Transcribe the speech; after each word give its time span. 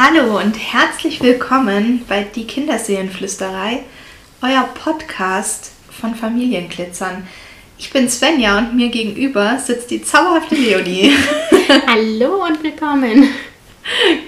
Hallo 0.00 0.38
und 0.38 0.54
herzlich 0.54 1.20
willkommen 1.22 2.04
bei 2.06 2.22
Die 2.22 2.46
Kinderseelenflüsterei, 2.46 3.80
euer 4.42 4.68
Podcast 4.72 5.72
von 5.90 6.14
Familienglitzern. 6.14 7.26
Ich 7.78 7.90
bin 7.90 8.08
Svenja 8.08 8.58
und 8.58 8.76
mir 8.76 8.90
gegenüber 8.90 9.58
sitzt 9.58 9.90
die 9.90 10.00
zauberhafte 10.00 10.54
Leonie. 10.54 11.16
Hallo 11.88 12.44
und 12.44 12.62
willkommen. 12.62 13.28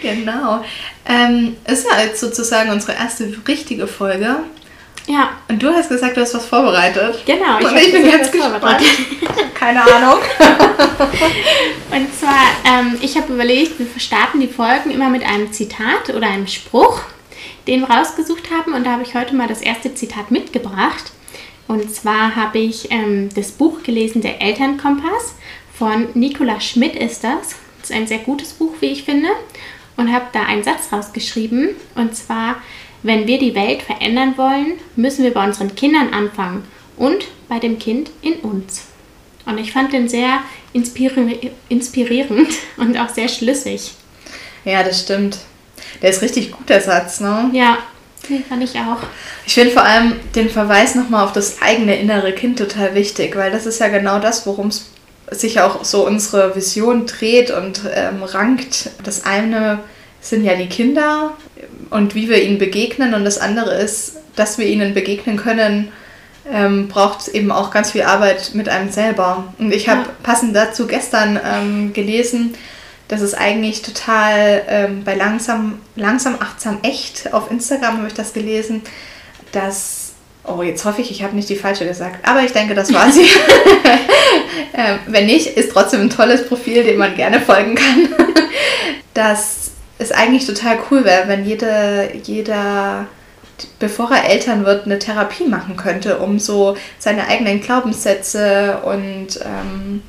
Genau. 0.03 0.64
Ähm, 1.06 1.56
ist 1.69 1.87
ja 1.89 2.03
jetzt 2.05 2.19
sozusagen 2.19 2.71
unsere 2.71 2.95
erste 2.95 3.33
richtige 3.47 3.87
Folge. 3.87 4.39
Ja. 5.11 5.31
Und 5.49 5.61
du 5.61 5.74
hast 5.74 5.88
gesagt, 5.88 6.17
du 6.17 6.21
hast 6.21 6.35
was 6.35 6.47
vorbereitet. 6.47 7.24
Genau, 7.27 7.59
ich, 7.59 7.87
ich 7.87 7.92
bin 7.92 8.09
ganz 8.09 8.31
gespannt. 8.31 8.81
Keine 9.54 9.83
Ahnung. 9.83 10.21
Und 11.90 12.15
zwar, 12.15 12.45
ähm, 12.65 12.97
ich 13.01 13.17
habe 13.17 13.33
überlegt, 13.33 13.77
wir 13.81 13.87
starten 13.99 14.38
die 14.38 14.46
Folgen 14.46 14.92
immer 14.92 15.10
mit 15.10 15.24
einem 15.24 15.53
Zitat 15.53 16.10
oder 16.15 16.28
einem 16.28 16.46
Spruch, 16.46 17.01
den 17.66 17.80
wir 17.80 17.91
rausgesucht 17.91 18.52
haben. 18.52 18.73
Und 18.73 18.84
da 18.84 18.92
habe 18.92 19.02
ich 19.02 19.16
heute 19.16 19.34
mal 19.34 19.48
das 19.48 19.62
erste 19.62 19.92
Zitat 19.95 20.30
mitgebracht. 20.30 21.11
Und 21.66 21.92
zwar 21.92 22.36
habe 22.36 22.61
ich 22.61 22.92
ähm, 22.92 23.30
das 23.34 23.50
Buch 23.50 23.83
gelesen, 23.83 24.22
Der 24.22 24.41
Elternkompass. 24.41 25.34
Von 25.77 26.08
Nicola 26.14 26.61
Schmidt 26.61 26.95
ist 26.95 27.24
das. 27.24 27.56
Das 27.80 27.91
ist 27.91 27.97
ein 27.97 28.06
sehr 28.06 28.19
gutes 28.19 28.52
Buch, 28.52 28.74
wie 28.78 28.92
ich 28.92 29.02
finde. 29.02 29.30
Und 29.97 30.12
habe 30.12 30.27
da 30.33 30.45
einen 30.45 30.62
Satz 30.62 30.92
rausgeschrieben. 30.92 31.70
Und 31.97 32.14
zwar, 32.14 32.56
wenn 33.02 33.27
wir 33.27 33.38
die 33.38 33.54
Welt 33.54 33.82
verändern 33.82 34.34
wollen, 34.36 34.74
müssen 34.96 35.24
wir 35.24 35.32
bei 35.32 35.45
unseren 35.45 35.74
Kindern 35.74 36.12
anfangen 36.12 36.64
und 36.96 37.27
bei 37.48 37.58
dem 37.58 37.78
Kind 37.78 38.10
in 38.22 38.34
uns. 38.34 38.82
Und 39.46 39.58
ich 39.58 39.72
fand 39.72 39.92
den 39.92 40.08
sehr 40.08 40.41
inspirierend 40.72 42.48
und 42.77 42.98
auch 42.98 43.08
sehr 43.08 43.28
schlüssig. 43.28 43.92
Ja, 44.64 44.82
das 44.82 45.00
stimmt. 45.00 45.38
Der 46.02 46.10
ist 46.10 46.22
richtig 46.22 46.52
gut, 46.52 46.68
der 46.68 46.80
Satz, 46.80 47.20
ne? 47.20 47.50
Ja, 47.52 47.78
den 48.28 48.44
fand 48.44 48.62
ich 48.62 48.77
auch. 48.77 48.98
Ich 49.46 49.55
finde 49.55 49.72
vor 49.72 49.82
allem 49.82 50.16
den 50.34 50.50
Verweis 50.50 50.94
nochmal 50.94 51.25
auf 51.25 51.32
das 51.32 51.62
eigene 51.62 51.98
innere 51.98 52.32
Kind 52.32 52.58
total 52.58 52.94
wichtig, 52.94 53.34
weil 53.34 53.50
das 53.50 53.66
ist 53.66 53.80
ja 53.80 53.88
genau 53.88 54.19
das, 54.19 54.47
worum 54.47 54.69
es 54.69 54.91
sich 55.30 55.60
auch 55.60 55.84
so 55.84 56.06
unsere 56.06 56.55
Vision 56.55 57.06
dreht 57.06 57.50
und 57.50 57.80
ähm, 57.92 58.22
rankt. 58.22 58.91
Das 59.05 59.25
eine 59.25 59.80
sind 60.20 60.44
ja 60.44 60.55
die 60.55 60.69
Kinder 60.69 61.36
und 61.91 62.14
wie 62.14 62.28
wir 62.28 62.42
ihnen 62.42 62.58
begegnen 62.58 63.14
und 63.14 63.24
das 63.24 63.38
andere 63.38 63.74
ist, 63.74 64.16
dass 64.36 64.58
wir 64.58 64.66
ihnen 64.66 64.94
begegnen 64.94 65.36
können, 65.36 65.92
ähm, 66.50 66.88
braucht 66.88 67.28
eben 67.28 67.50
auch 67.52 67.70
ganz 67.70 67.92
viel 67.92 68.02
Arbeit 68.02 68.52
mit 68.55 68.69
einem 68.69 68.91
selber. 68.91 69.52
Und 69.58 69.72
ich 69.72 69.88
habe 69.88 70.02
ja. 70.02 70.08
passend 70.22 70.55
dazu 70.56 70.86
gestern 70.86 71.38
ähm, 71.44 71.92
gelesen, 71.92 72.55
dass 73.08 73.20
es 73.20 73.34
eigentlich 73.34 73.82
total 73.82 74.62
ähm, 74.69 75.05
bei 75.05 75.14
langsam, 75.14 75.80
langsam, 75.97 76.36
achtsam, 76.41 76.78
echt 76.82 77.32
auf 77.32 77.50
Instagram 77.50 77.98
habe 77.98 78.06
ich 78.06 78.14
das 78.14 78.32
gelesen, 78.32 78.82
dass, 79.52 80.12
oh 80.44 80.62
jetzt 80.62 80.84
hoffe 80.84 81.00
ich, 81.02 81.10
ich 81.10 81.25
habe 81.25 81.34
nicht 81.34 81.48
die 81.48 81.56
falsche 81.56 81.86
gesagt, 81.86 82.27
aber 82.27 82.42
ich 82.42 82.52
denke, 82.52 82.75
das 82.75 82.92
war 82.94 83.10
sie. 83.10 83.27
ähm, 84.75 84.98
wenn 85.08 85.27
nicht, 85.27 85.48
ist 85.48 85.72
trotzdem 85.72 86.02
ein 86.02 86.10
tolles 86.10 86.47
Profil, 86.47 86.84
dem 86.84 86.98
man 86.98 87.16
gerne 87.16 87.41
folgen 87.41 87.75
kann. 87.75 88.08
dass 89.14 89.59
es 90.01 90.12
eigentlich 90.12 90.47
total 90.47 90.79
cool 90.91 91.05
wäre, 91.05 91.29
wenn 91.29 91.45
jede, 91.45 92.11
jeder 92.25 93.06
bevor 93.79 94.11
er 94.11 94.31
Eltern 94.31 94.65
wird, 94.65 94.87
eine 94.87 94.98
Therapie 94.98 95.45
machen 95.45 95.77
könnte, 95.77 96.19
um 96.19 96.39
so 96.39 96.77
seine 96.98 97.27
eigenen 97.29 97.61
Glaubenssätze 97.61 98.78
und 98.84 99.39
ähm, 99.45 100.03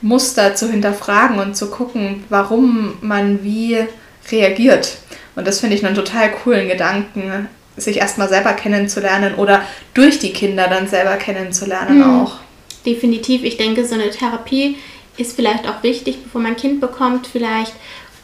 Muster 0.00 0.54
zu 0.54 0.70
hinterfragen 0.70 1.38
und 1.38 1.56
zu 1.56 1.70
gucken, 1.70 2.24
warum 2.30 2.94
man 3.02 3.44
wie 3.44 3.84
reagiert. 4.32 4.96
Und 5.36 5.46
das 5.46 5.60
finde 5.60 5.76
ich 5.76 5.84
einen 5.84 5.94
total 5.94 6.30
coolen 6.30 6.68
Gedanken, 6.68 7.48
sich 7.76 7.98
erstmal 7.98 8.28
selber 8.28 8.54
kennenzulernen 8.54 9.34
oder 9.34 9.62
durch 9.92 10.18
die 10.18 10.32
Kinder 10.32 10.68
dann 10.68 10.88
selber 10.88 11.16
kennenzulernen 11.16 11.98
mhm. 11.98 12.20
auch. 12.22 12.36
Definitiv. 12.86 13.42
Ich 13.44 13.58
denke, 13.58 13.84
so 13.84 13.94
eine 13.94 14.10
Therapie 14.10 14.76
ist 15.16 15.36
vielleicht 15.36 15.68
auch 15.68 15.82
wichtig, 15.82 16.22
bevor 16.22 16.40
man 16.40 16.52
ein 16.52 16.56
Kind 16.56 16.80
bekommt, 16.80 17.26
vielleicht 17.26 17.72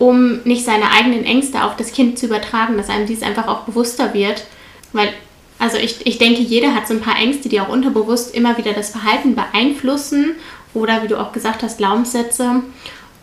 um 0.00 0.40
nicht 0.42 0.64
seine 0.64 0.90
eigenen 0.90 1.24
Ängste 1.24 1.62
auf 1.62 1.76
das 1.76 1.92
Kind 1.92 2.18
zu 2.18 2.26
übertragen, 2.26 2.76
dass 2.76 2.88
einem 2.88 3.06
dies 3.06 3.22
einfach 3.22 3.46
auch 3.46 3.60
bewusster 3.60 4.12
wird 4.14 4.42
weil, 4.92 5.12
also 5.58 5.76
ich, 5.76 6.06
ich 6.06 6.18
denke, 6.18 6.40
jeder 6.40 6.74
hat 6.74 6.88
so 6.88 6.94
ein 6.94 7.00
paar 7.00 7.18
Ängste, 7.18 7.48
die 7.48 7.60
auch 7.60 7.68
unterbewusst 7.68 8.34
immer 8.34 8.56
wieder 8.58 8.72
das 8.72 8.90
Verhalten 8.90 9.34
beeinflussen 9.34 10.32
oder 10.74 11.02
wie 11.02 11.08
du 11.08 11.18
auch 11.18 11.32
gesagt 11.32 11.62
hast, 11.62 11.78
Glaubenssätze. 11.78 12.62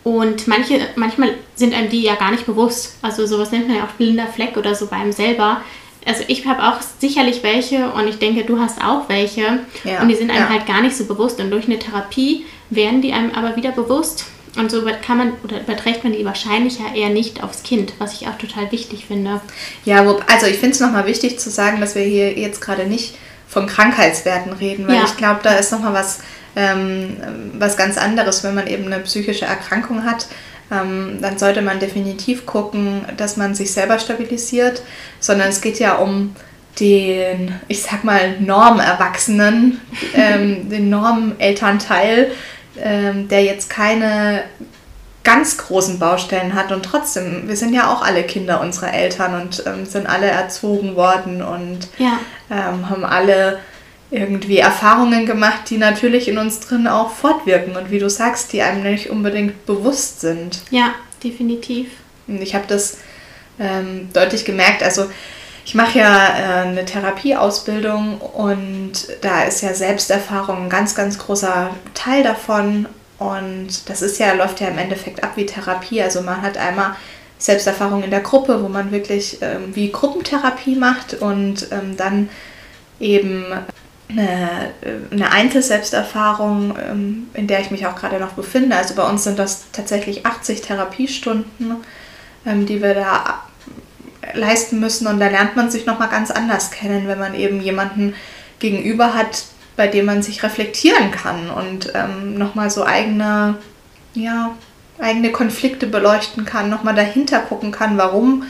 Und 0.04 0.46
manche, 0.46 0.80
manchmal 0.96 1.34
sind 1.54 1.74
einem 1.74 1.90
die 1.90 2.02
ja 2.02 2.14
gar 2.14 2.30
nicht 2.30 2.46
bewusst. 2.46 2.96
Also 3.02 3.26
sowas 3.26 3.50
nennt 3.50 3.68
man 3.68 3.76
ja 3.76 3.84
auch 3.84 3.92
blinder 3.92 4.26
Fleck 4.26 4.56
oder 4.56 4.74
so 4.74 4.86
bei 4.86 4.96
einem 4.96 5.12
selber. 5.12 5.62
Also 6.06 6.24
ich 6.28 6.46
habe 6.46 6.62
auch 6.62 6.80
sicherlich 6.98 7.42
welche 7.42 7.90
und 7.90 8.08
ich 8.08 8.18
denke, 8.18 8.44
du 8.44 8.58
hast 8.58 8.82
auch 8.82 9.08
welche. 9.08 9.60
Ja, 9.84 10.00
und 10.00 10.08
die 10.08 10.14
sind 10.14 10.30
einem 10.30 10.44
ja. 10.44 10.48
halt 10.48 10.66
gar 10.66 10.80
nicht 10.80 10.96
so 10.96 11.04
bewusst. 11.04 11.40
Und 11.40 11.50
durch 11.50 11.66
eine 11.66 11.78
Therapie 11.78 12.46
werden 12.70 13.02
die 13.02 13.12
einem 13.12 13.32
aber 13.32 13.56
wieder 13.56 13.72
bewusst. 13.72 14.24
Und 14.58 14.70
so 14.70 14.82
kann 15.06 15.18
man 15.18 15.32
oder 15.44 15.60
überträgt 15.60 16.02
man 16.04 16.12
die 16.12 16.24
wahrscheinlich 16.24 16.78
ja 16.78 16.94
eher 16.94 17.10
nicht 17.10 17.42
aufs 17.42 17.62
Kind, 17.62 17.94
was 17.98 18.20
ich 18.20 18.28
auch 18.28 18.36
total 18.38 18.70
wichtig 18.72 19.06
finde. 19.06 19.40
Ja, 19.84 20.04
also 20.26 20.46
ich 20.46 20.58
finde 20.58 20.74
es 20.74 20.80
nochmal 20.80 21.06
wichtig 21.06 21.38
zu 21.38 21.48
sagen, 21.48 21.80
dass 21.80 21.94
wir 21.94 22.02
hier 22.02 22.36
jetzt 22.36 22.60
gerade 22.60 22.86
nicht 22.86 23.16
von 23.46 23.66
Krankheitswerten 23.66 24.52
reden, 24.52 24.86
weil 24.88 24.96
ja. 24.96 25.04
ich 25.04 25.16
glaube, 25.16 25.40
da 25.42 25.54
ist 25.54 25.72
nochmal 25.72 25.94
was, 25.94 26.18
ähm, 26.56 27.16
was 27.54 27.76
ganz 27.76 27.96
anderes, 27.96 28.44
wenn 28.44 28.54
man 28.54 28.66
eben 28.66 28.86
eine 28.86 28.98
psychische 29.00 29.46
Erkrankung 29.46 30.04
hat. 30.04 30.26
Ähm, 30.70 31.18
dann 31.22 31.38
sollte 31.38 31.62
man 31.62 31.78
definitiv 31.78 32.44
gucken, 32.44 33.02
dass 33.16 33.36
man 33.38 33.54
sich 33.54 33.72
selber 33.72 33.98
stabilisiert, 33.98 34.82
sondern 35.18 35.48
es 35.48 35.60
geht 35.62 35.78
ja 35.78 35.94
um 35.94 36.34
den, 36.78 37.54
ich 37.68 37.82
sag 37.82 38.04
mal, 38.04 38.38
Normerwachsenen, 38.40 39.80
ähm, 40.14 40.68
den 40.68 40.90
Normelternteil, 40.90 42.32
ähm, 42.82 43.28
der 43.28 43.44
jetzt 43.44 43.70
keine 43.70 44.44
ganz 45.24 45.58
großen 45.58 45.98
Baustellen 45.98 46.54
hat 46.54 46.72
und 46.72 46.84
trotzdem, 46.84 47.48
wir 47.48 47.56
sind 47.56 47.74
ja 47.74 47.92
auch 47.92 48.02
alle 48.02 48.22
Kinder 48.22 48.60
unserer 48.60 48.94
Eltern 48.94 49.42
und 49.42 49.62
ähm, 49.66 49.84
sind 49.84 50.06
alle 50.06 50.26
erzogen 50.26 50.96
worden 50.96 51.42
und 51.42 51.88
ja. 51.98 52.18
ähm, 52.50 52.88
haben 52.88 53.04
alle 53.04 53.58
irgendwie 54.10 54.56
Erfahrungen 54.58 55.26
gemacht, 55.26 55.68
die 55.68 55.76
natürlich 55.76 56.28
in 56.28 56.38
uns 56.38 56.60
drin 56.60 56.86
auch 56.86 57.10
fortwirken 57.10 57.76
und 57.76 57.90
wie 57.90 57.98
du 57.98 58.08
sagst, 58.08 58.52
die 58.52 58.62
einem 58.62 58.82
nicht 58.82 59.10
unbedingt 59.10 59.66
bewusst 59.66 60.22
sind. 60.22 60.60
Ja, 60.70 60.94
definitiv. 61.22 61.88
Und 62.26 62.40
ich 62.40 62.54
habe 62.54 62.64
das 62.66 62.96
ähm, 63.58 64.08
deutlich 64.14 64.44
gemerkt, 64.44 64.82
also 64.82 65.06
ich 65.68 65.74
mache 65.74 65.98
ja 65.98 66.28
äh, 66.28 66.66
eine 66.66 66.86
Therapieausbildung 66.86 68.22
und 68.22 68.92
da 69.20 69.42
ist 69.42 69.60
ja 69.60 69.74
Selbsterfahrung 69.74 70.62
ein 70.64 70.70
ganz, 70.70 70.94
ganz 70.94 71.18
großer 71.18 71.68
Teil 71.92 72.22
davon. 72.22 72.86
Und 73.18 73.90
das 73.90 74.00
ist 74.00 74.18
ja, 74.18 74.32
läuft 74.32 74.62
ja 74.62 74.68
im 74.68 74.78
Endeffekt 74.78 75.22
ab 75.22 75.32
wie 75.34 75.44
Therapie. 75.44 76.00
Also 76.00 76.22
man 76.22 76.40
hat 76.40 76.56
einmal 76.56 76.96
Selbsterfahrung 77.36 78.02
in 78.02 78.10
der 78.10 78.20
Gruppe, 78.20 78.62
wo 78.62 78.68
man 78.68 78.92
wirklich 78.92 79.42
ähm, 79.42 79.76
wie 79.76 79.92
Gruppentherapie 79.92 80.74
macht 80.74 81.12
und 81.20 81.68
ähm, 81.70 81.98
dann 81.98 82.30
eben 82.98 83.44
eine, 84.08 84.70
eine 85.10 85.32
Einzelselbsterfahrung, 85.32 86.78
ähm, 86.78 87.26
in 87.34 87.46
der 87.46 87.60
ich 87.60 87.70
mich 87.70 87.86
auch 87.86 87.94
gerade 87.94 88.18
noch 88.18 88.32
befinde. 88.32 88.74
Also 88.74 88.94
bei 88.94 89.06
uns 89.06 89.24
sind 89.24 89.38
das 89.38 89.66
tatsächlich 89.72 90.24
80 90.24 90.62
Therapiestunden, 90.62 91.76
ähm, 92.46 92.64
die 92.64 92.80
wir 92.80 92.94
da 92.94 93.42
leisten 94.34 94.80
müssen. 94.80 95.06
Und 95.06 95.20
da 95.20 95.28
lernt 95.28 95.56
man 95.56 95.70
sich 95.70 95.86
nochmal 95.86 96.08
ganz 96.08 96.30
anders 96.30 96.70
kennen, 96.70 97.08
wenn 97.08 97.18
man 97.18 97.34
eben 97.34 97.60
jemanden 97.60 98.14
gegenüber 98.58 99.14
hat, 99.14 99.44
bei 99.76 99.86
dem 99.86 100.06
man 100.06 100.22
sich 100.22 100.42
reflektieren 100.42 101.10
kann 101.12 101.50
und 101.50 101.92
ähm, 101.94 102.36
nochmal 102.36 102.68
so 102.68 102.84
eigene, 102.84 103.56
ja, 104.14 104.50
eigene 104.98 105.30
Konflikte 105.30 105.86
beleuchten 105.86 106.44
kann, 106.44 106.68
nochmal 106.68 106.96
dahinter 106.96 107.38
gucken 107.38 107.70
kann, 107.70 107.96
warum 107.96 108.44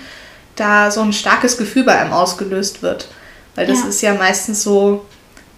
da 0.56 0.90
so 0.90 1.02
ein 1.02 1.12
starkes 1.12 1.58
Gefühl 1.58 1.84
bei 1.84 1.98
einem 1.98 2.12
ausgelöst 2.12 2.82
wird. 2.82 3.08
Weil 3.54 3.66
das 3.66 3.82
ja. 3.82 3.88
ist 3.88 4.00
ja 4.02 4.14
meistens 4.14 4.62
so 4.62 5.04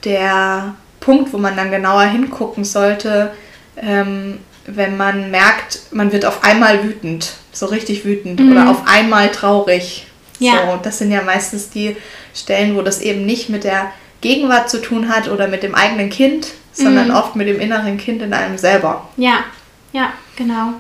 der 0.05 0.75
Punkt, 0.99 1.32
wo 1.32 1.38
man 1.38 1.56
dann 1.56 1.70
genauer 1.70 2.02
hingucken 2.02 2.64
sollte, 2.64 3.32
ähm, 3.76 4.38
wenn 4.66 4.96
man 4.96 5.31
merkt, 5.31 5.81
man 5.90 6.12
wird 6.12 6.25
auf 6.25 6.44
einmal 6.44 6.84
wütend, 6.84 7.34
so 7.52 7.66
richtig 7.66 8.05
wütend 8.05 8.40
mhm. 8.40 8.52
oder 8.52 8.70
auf 8.70 8.82
einmal 8.87 9.31
traurig. 9.31 10.06
Ja. 10.40 10.72
So, 10.72 10.81
das 10.82 10.98
sind 10.98 11.12
ja 11.12 11.22
meistens 11.22 11.70
die 11.70 11.96
Stellen, 12.34 12.76
wo 12.76 12.82
das 12.82 13.00
eben 13.00 13.25
nicht 13.25 13.48
mit 13.48 13.64
der 13.64 13.92
Gegenwart 14.20 14.69
zu 14.69 14.82
tun 14.82 15.08
hat 15.08 15.28
oder 15.28 15.48
mit 15.48 15.62
dem 15.62 15.75
eigenen 15.75 16.10
Kind, 16.10 16.48
sondern 16.72 17.08
mhm. 17.08 17.14
oft 17.14 17.37
mit 17.37 17.48
dem 17.48 17.60
inneren 17.60 17.96
Kind 17.96 18.22
in 18.22 18.32
einem 18.32 18.58
selber. 18.58 19.08
Ja, 19.16 19.44
ja, 19.92 20.12
genau. 20.37 20.75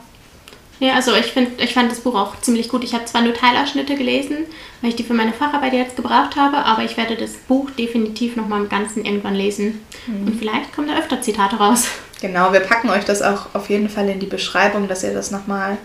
Ja, 0.80 0.94
also 0.94 1.14
ich, 1.14 1.26
find, 1.26 1.60
ich 1.60 1.74
fand 1.74 1.92
das 1.92 2.00
Buch 2.00 2.14
auch 2.14 2.40
ziemlich 2.40 2.70
gut. 2.70 2.84
Ich 2.84 2.94
habe 2.94 3.04
zwar 3.04 3.20
nur 3.20 3.34
Teilausschnitte 3.34 3.96
gelesen, 3.96 4.46
weil 4.80 4.90
ich 4.90 4.96
die 4.96 5.02
für 5.02 5.12
meine 5.12 5.34
Facharbeit 5.34 5.74
jetzt 5.74 5.94
gebraucht 5.94 6.36
habe, 6.36 6.56
aber 6.56 6.82
ich 6.82 6.96
werde 6.96 7.16
das 7.16 7.32
Buch 7.32 7.70
definitiv 7.70 8.34
nochmal 8.34 8.62
im 8.62 8.70
Ganzen 8.70 9.04
irgendwann 9.04 9.34
lesen. 9.34 9.84
Mhm. 10.06 10.26
Und 10.26 10.38
vielleicht 10.38 10.74
kommen 10.74 10.88
da 10.88 10.98
öfter 10.98 11.20
Zitate 11.20 11.56
raus. 11.56 11.86
Genau, 12.22 12.52
wir 12.52 12.60
packen 12.60 12.88
euch 12.88 13.04
das 13.04 13.22
auch 13.22 13.54
auf 13.54 13.68
jeden 13.68 13.88
Fall 13.88 14.08
in 14.08 14.20
die 14.20 14.26
Beschreibung, 14.26 14.88
dass 14.88 15.02
ihr 15.02 15.14
das 15.14 15.30
nochmal 15.30 15.76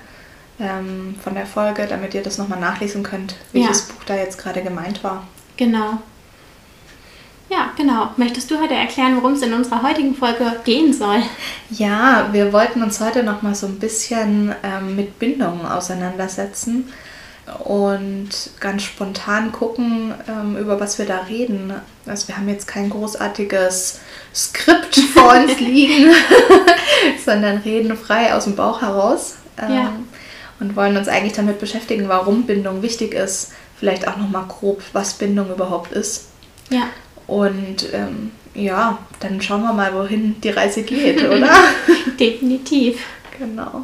ähm, 0.60 1.16
von 1.24 1.34
der 1.34 1.46
Folge, 1.46 1.86
damit 1.88 2.14
ihr 2.14 2.24
das 2.24 2.38
nochmal 2.38 2.60
nachlesen 2.60 3.04
könnt, 3.04 3.36
welches 3.52 3.84
Buch 3.84 4.04
da 4.06 4.16
jetzt 4.16 4.38
gerade 4.38 4.62
gemeint 4.62 5.04
war. 5.04 5.28
Genau. 5.58 6.00
Ja, 7.50 7.72
genau. 7.78 8.10
Möchtest 8.18 8.50
du 8.50 8.60
heute 8.60 8.74
erklären, 8.74 9.16
worum 9.18 9.34
es 9.34 9.42
in 9.42 9.54
unserer 9.54 9.84
heutigen 9.84 10.16
Folge 10.16 10.60
gehen 10.64 10.94
soll? 10.94 11.22
Ja, 11.70 12.30
wir 12.32 12.52
wollten 12.52 12.82
uns 12.82 13.00
heute 13.00 13.24
noch 13.24 13.44
mal 13.44 13.54
so 13.54 13.68
ein 13.68 13.80
bisschen 13.80 14.56
ähm, 14.64 14.96
mit 14.96 15.20
Bindungen 15.20 15.66
auseinandersetzen 15.66 16.92
und 17.64 18.30
ganz 18.60 18.82
spontan 18.82 19.52
gucken, 19.52 20.16
ähm, 20.28 20.58
über 20.58 20.80
was 20.80 20.98
wir 20.98 21.06
da 21.06 21.20
reden. 21.30 21.72
Also 22.08 22.28
wir 22.28 22.38
haben 22.38 22.50
jetzt 22.50 22.68
kein 22.68 22.90
großartiges 22.90 24.00
Skript 24.34 24.96
vor 25.14 25.34
uns 25.34 25.60
liegen, 25.60 26.12
sondern 27.24 27.58
reden 27.58 27.96
frei 27.96 28.34
aus 28.34 28.46
dem 28.46 28.56
Bauch 28.56 28.82
heraus 28.82 29.36
ähm, 29.62 29.74
ja. 29.74 29.94
Und 30.60 30.76
wollen 30.76 30.98
uns 30.98 31.08
eigentlich 31.08 31.34
damit 31.34 31.60
beschäftigen, 31.60 32.08
warum 32.08 32.44
Bindung 32.44 32.82
wichtig 32.82 33.14
ist. 33.14 33.52
Vielleicht 33.78 34.08
auch 34.08 34.18
noch 34.18 34.30
mal 34.30 34.46
grob, 34.48 34.82
was 34.94 35.16
Bindung 35.16 35.52
überhaupt 35.52 35.92
ist. 35.92 36.30
Ja. 36.70 36.88
Und 37.28 37.94
ähm, 37.94 38.32
ja, 38.54 39.00
dann 39.20 39.42
schauen 39.42 39.64
wir 39.64 39.74
mal, 39.74 39.94
wohin 39.94 40.40
die 40.42 40.50
Reise 40.50 40.84
geht, 40.84 41.24
oder? 41.30 41.52
Definitiv. 42.20 43.04
Genau. 43.38 43.84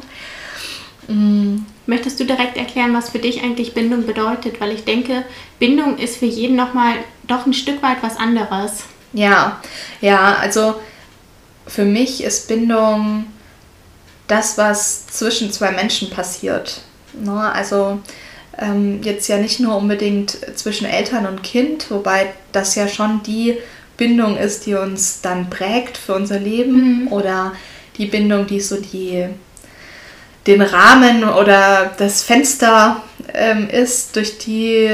Mhm. 1.08 1.66
Möchtest 1.84 2.20
du 2.20 2.24
direkt 2.24 2.56
erklären, 2.56 2.94
was 2.94 3.10
für 3.10 3.18
dich 3.18 3.42
eigentlich 3.42 3.74
Bindung 3.74 4.06
bedeutet? 4.06 4.60
Weil 4.60 4.72
ich 4.72 4.84
denke, 4.84 5.24
Bindung 5.58 5.98
ist 5.98 6.16
für 6.16 6.26
jeden 6.26 6.56
nochmal 6.56 6.94
doch 7.26 7.44
ein 7.44 7.52
Stück 7.52 7.82
weit 7.82 7.98
was 8.02 8.16
anderes. 8.16 8.84
Ja, 9.12 9.60
ja, 10.00 10.36
also 10.36 10.76
für 11.66 11.84
mich 11.84 12.22
ist 12.22 12.48
Bindung 12.48 13.26
das, 14.32 14.56
was 14.56 15.06
zwischen 15.08 15.52
zwei 15.52 15.70
Menschen 15.72 16.08
passiert. 16.08 16.80
Ne? 17.12 17.52
Also 17.52 18.00
ähm, 18.58 19.02
jetzt 19.02 19.28
ja 19.28 19.36
nicht 19.36 19.60
nur 19.60 19.76
unbedingt 19.76 20.38
zwischen 20.56 20.86
Eltern 20.86 21.26
und 21.26 21.42
Kind, 21.42 21.90
wobei 21.90 22.32
das 22.52 22.74
ja 22.74 22.88
schon 22.88 23.22
die 23.22 23.58
Bindung 23.98 24.38
ist, 24.38 24.64
die 24.64 24.74
uns 24.74 25.20
dann 25.20 25.50
prägt 25.50 25.98
für 25.98 26.14
unser 26.14 26.38
Leben 26.38 27.02
mhm. 27.02 27.12
oder 27.12 27.52
die 27.98 28.06
Bindung, 28.06 28.46
die 28.46 28.60
so 28.60 28.80
die 28.80 29.28
den 30.46 30.62
Rahmen 30.62 31.22
oder 31.22 31.92
das 31.98 32.24
Fenster 32.24 33.00
ähm, 33.32 33.68
ist, 33.70 34.16
durch 34.16 34.38
die 34.38 34.90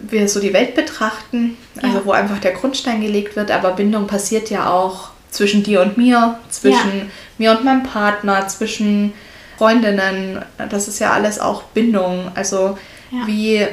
wir 0.00 0.26
so 0.26 0.40
die 0.40 0.54
Welt 0.54 0.74
betrachten, 0.74 1.58
also 1.82 1.98
ja. 1.98 2.04
wo 2.06 2.12
einfach 2.12 2.38
der 2.38 2.52
Grundstein 2.52 3.02
gelegt 3.02 3.36
wird. 3.36 3.50
Aber 3.50 3.72
Bindung 3.72 4.06
passiert 4.06 4.48
ja 4.48 4.70
auch 4.70 5.10
zwischen 5.36 5.62
dir 5.62 5.82
und 5.82 5.96
mir, 5.96 6.38
zwischen 6.50 6.98
ja. 6.98 7.06
mir 7.38 7.50
und 7.52 7.64
meinem 7.64 7.82
Partner, 7.82 8.48
zwischen 8.48 9.12
Freundinnen. 9.58 10.44
Das 10.70 10.88
ist 10.88 10.98
ja 10.98 11.12
alles 11.12 11.38
auch 11.38 11.62
Bindung. 11.62 12.30
Also 12.34 12.78
ja. 13.10 13.26
wie 13.26 13.66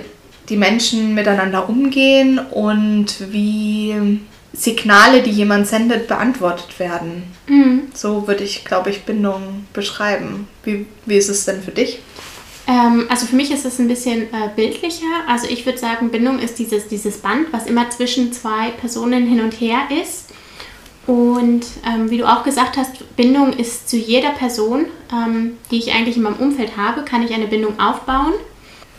die 0.50 0.58
Menschen 0.58 1.14
miteinander 1.14 1.70
umgehen 1.70 2.40
und 2.40 3.32
wie 3.32 4.20
Signale, 4.52 5.24
die 5.24 5.32
jemand 5.32 5.68
sendet, 5.68 6.08
beantwortet 6.08 6.78
werden. 6.80 7.24
Mhm. 7.48 7.84
So 7.94 8.28
würde 8.28 8.44
ich, 8.44 8.66
glaube 8.66 8.90
ich, 8.90 9.04
Bindung 9.04 9.66
beschreiben. 9.74 10.48
Wie, 10.64 10.86
wie 11.06 11.18
ist 11.18 11.30
es 11.30 11.46
denn 11.46 11.64
für 11.64 11.72
dich? 11.72 12.00
Ähm, 12.68 13.08
also 13.10 13.26
für 13.26 13.36
mich 13.36 13.52
ist 13.52 13.66
es 13.66 13.80
ein 13.80 13.88
bisschen 13.88 14.24
äh, 14.24 14.50
bildlicher. 14.56 15.06
Also 15.28 15.48
ich 15.50 15.66
würde 15.66 15.80
sagen, 15.80 16.12
Bindung 16.12 16.40
ist 16.40 16.60
dieses, 16.60 16.88
dieses 16.88 17.18
Band, 17.18 17.48
was 17.52 17.66
immer 17.66 17.90
zwischen 17.90 18.32
zwei 18.32 18.70
Personen 18.80 19.26
hin 19.26 19.42
und 19.42 19.54
her 19.54 19.80
ist. 20.02 20.23
Und 21.06 21.66
ähm, 21.86 22.10
wie 22.10 22.18
du 22.18 22.26
auch 22.26 22.44
gesagt 22.44 22.78
hast, 22.78 23.16
Bindung 23.18 23.54
ist 23.54 23.90
zu 23.90 23.98
jeder 23.98 24.30
Person, 24.30 24.86
ähm, 25.12 25.58
die 25.70 25.78
ich 25.78 25.94
eigentlich 25.94 26.16
in 26.16 26.24
meinem 26.24 26.38
Umfeld 26.38 26.78
habe, 26.78 27.04
kann 27.04 27.24
ich 27.24 27.34
eine 27.34 27.48
Bindung 27.48 27.80
aufbauen. 27.80 28.34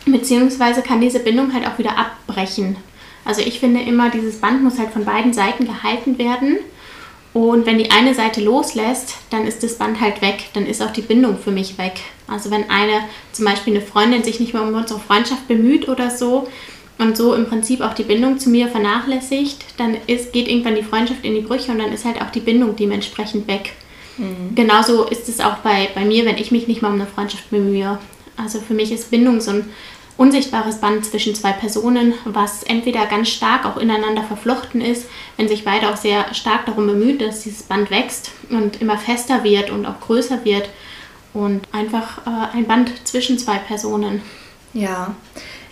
Beziehungsweise 0.04 0.82
kann 0.82 1.00
diese 1.00 1.20
Bindung 1.20 1.54
halt 1.54 1.66
auch 1.66 1.78
wieder 1.78 1.96
abbrechen. 1.96 2.76
Also 3.24 3.40
ich 3.40 3.58
finde 3.58 3.80
immer, 3.80 4.10
dieses 4.10 4.38
Band 4.38 4.62
muss 4.62 4.78
halt 4.78 4.90
von 4.90 5.06
beiden 5.06 5.32
Seiten 5.32 5.64
gehalten 5.64 6.18
werden. 6.18 6.58
Und 7.32 7.64
wenn 7.64 7.78
die 7.78 7.90
eine 7.90 8.14
Seite 8.14 8.42
loslässt, 8.42 9.16
dann 9.30 9.46
ist 9.46 9.62
das 9.62 9.78
Band 9.78 10.00
halt 10.00 10.20
weg. 10.20 10.50
Dann 10.52 10.66
ist 10.66 10.82
auch 10.82 10.92
die 10.92 11.00
Bindung 11.00 11.38
für 11.38 11.50
mich 11.50 11.78
weg. 11.78 12.00
Also 12.28 12.50
wenn 12.50 12.68
eine, 12.68 13.00
zum 13.32 13.46
Beispiel 13.46 13.74
eine 13.74 13.84
Freundin, 13.84 14.22
sich 14.22 14.40
nicht 14.40 14.52
mehr 14.52 14.62
um 14.62 14.74
unsere 14.74 15.00
Freundschaft 15.00 15.48
bemüht 15.48 15.88
oder 15.88 16.10
so 16.10 16.46
und 16.98 17.16
so 17.16 17.34
im 17.34 17.46
Prinzip 17.46 17.80
auch 17.80 17.94
die 17.94 18.04
Bindung 18.04 18.38
zu 18.38 18.50
mir 18.50 18.68
vernachlässigt, 18.68 19.64
dann 19.76 19.96
ist, 20.06 20.32
geht 20.32 20.48
irgendwann 20.48 20.76
die 20.76 20.82
Freundschaft 20.82 21.24
in 21.24 21.34
die 21.34 21.40
Brüche 21.40 21.72
und 21.72 21.78
dann 21.78 21.92
ist 21.92 22.04
halt 22.04 22.20
auch 22.22 22.30
die 22.30 22.40
Bindung 22.40 22.76
dementsprechend 22.76 23.48
weg. 23.48 23.72
Mhm. 24.16 24.54
Genauso 24.54 25.04
ist 25.04 25.28
es 25.28 25.40
auch 25.40 25.56
bei, 25.56 25.88
bei 25.94 26.04
mir, 26.04 26.24
wenn 26.24 26.38
ich 26.38 26.50
mich 26.50 26.68
nicht 26.68 26.82
mal 26.82 26.88
um 26.88 26.94
eine 26.94 27.06
Freundschaft 27.06 27.50
bemühe. 27.50 27.98
Also 28.36 28.60
für 28.60 28.74
mich 28.74 28.92
ist 28.92 29.10
Bindung 29.10 29.40
so 29.40 29.50
ein 29.50 29.64
unsichtbares 30.16 30.80
Band 30.80 31.04
zwischen 31.04 31.34
zwei 31.34 31.52
Personen, 31.52 32.14
was 32.24 32.62
entweder 32.62 33.06
ganz 33.06 33.28
stark 33.30 33.66
auch 33.66 33.76
ineinander 33.76 34.22
verflochten 34.22 34.80
ist, 34.80 35.06
wenn 35.36 35.48
sich 35.48 35.64
beide 35.64 35.90
auch 35.90 35.96
sehr 35.96 36.32
stark 36.34 36.66
darum 36.66 36.86
bemüht, 36.86 37.20
dass 37.20 37.42
dieses 37.42 37.64
Band 37.64 37.90
wächst 37.90 38.30
und 38.50 38.80
immer 38.80 38.98
fester 38.98 39.42
wird 39.42 39.70
und 39.70 39.86
auch 39.86 40.00
größer 40.00 40.44
wird 40.44 40.68
und 41.32 41.62
einfach 41.72 42.18
äh, 42.26 42.56
ein 42.56 42.66
Band 42.66 42.92
zwischen 43.04 43.38
zwei 43.38 43.58
Personen. 43.58 44.22
Ja, 44.72 45.14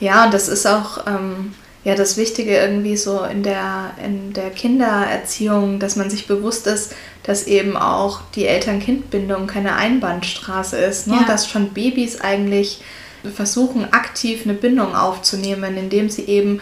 ja, 0.03 0.25
und 0.25 0.35
das 0.35 0.49
ist 0.49 0.67
auch 0.67 1.07
ähm, 1.07 1.55
ja 1.85 1.95
das 1.95 2.17
Wichtige 2.17 2.57
irgendwie 2.57 2.97
so 2.97 3.23
in 3.23 3.45
der 3.45 3.93
in 4.05 4.33
der 4.33 4.51
Kindererziehung, 4.51 5.79
dass 5.79 5.95
man 5.95 6.11
sich 6.11 6.27
bewusst 6.27 6.67
ist, 6.67 6.93
dass 7.23 7.47
eben 7.47 7.77
auch 7.77 8.21
die 8.35 8.49
Eltern-Kind-Bindung 8.49 9.47
keine 9.47 9.77
Einbahnstraße 9.77 10.77
ist, 10.77 11.07
ne? 11.07 11.19
Ja. 11.21 11.27
dass 11.29 11.49
schon 11.49 11.69
Babys 11.69 12.21
eigentlich 12.21 12.83
versuchen 13.33 13.93
aktiv 13.93 14.41
eine 14.43 14.55
Bindung 14.55 14.97
aufzunehmen, 14.97 15.77
indem 15.77 16.11
sie 16.11 16.25
eben 16.25 16.61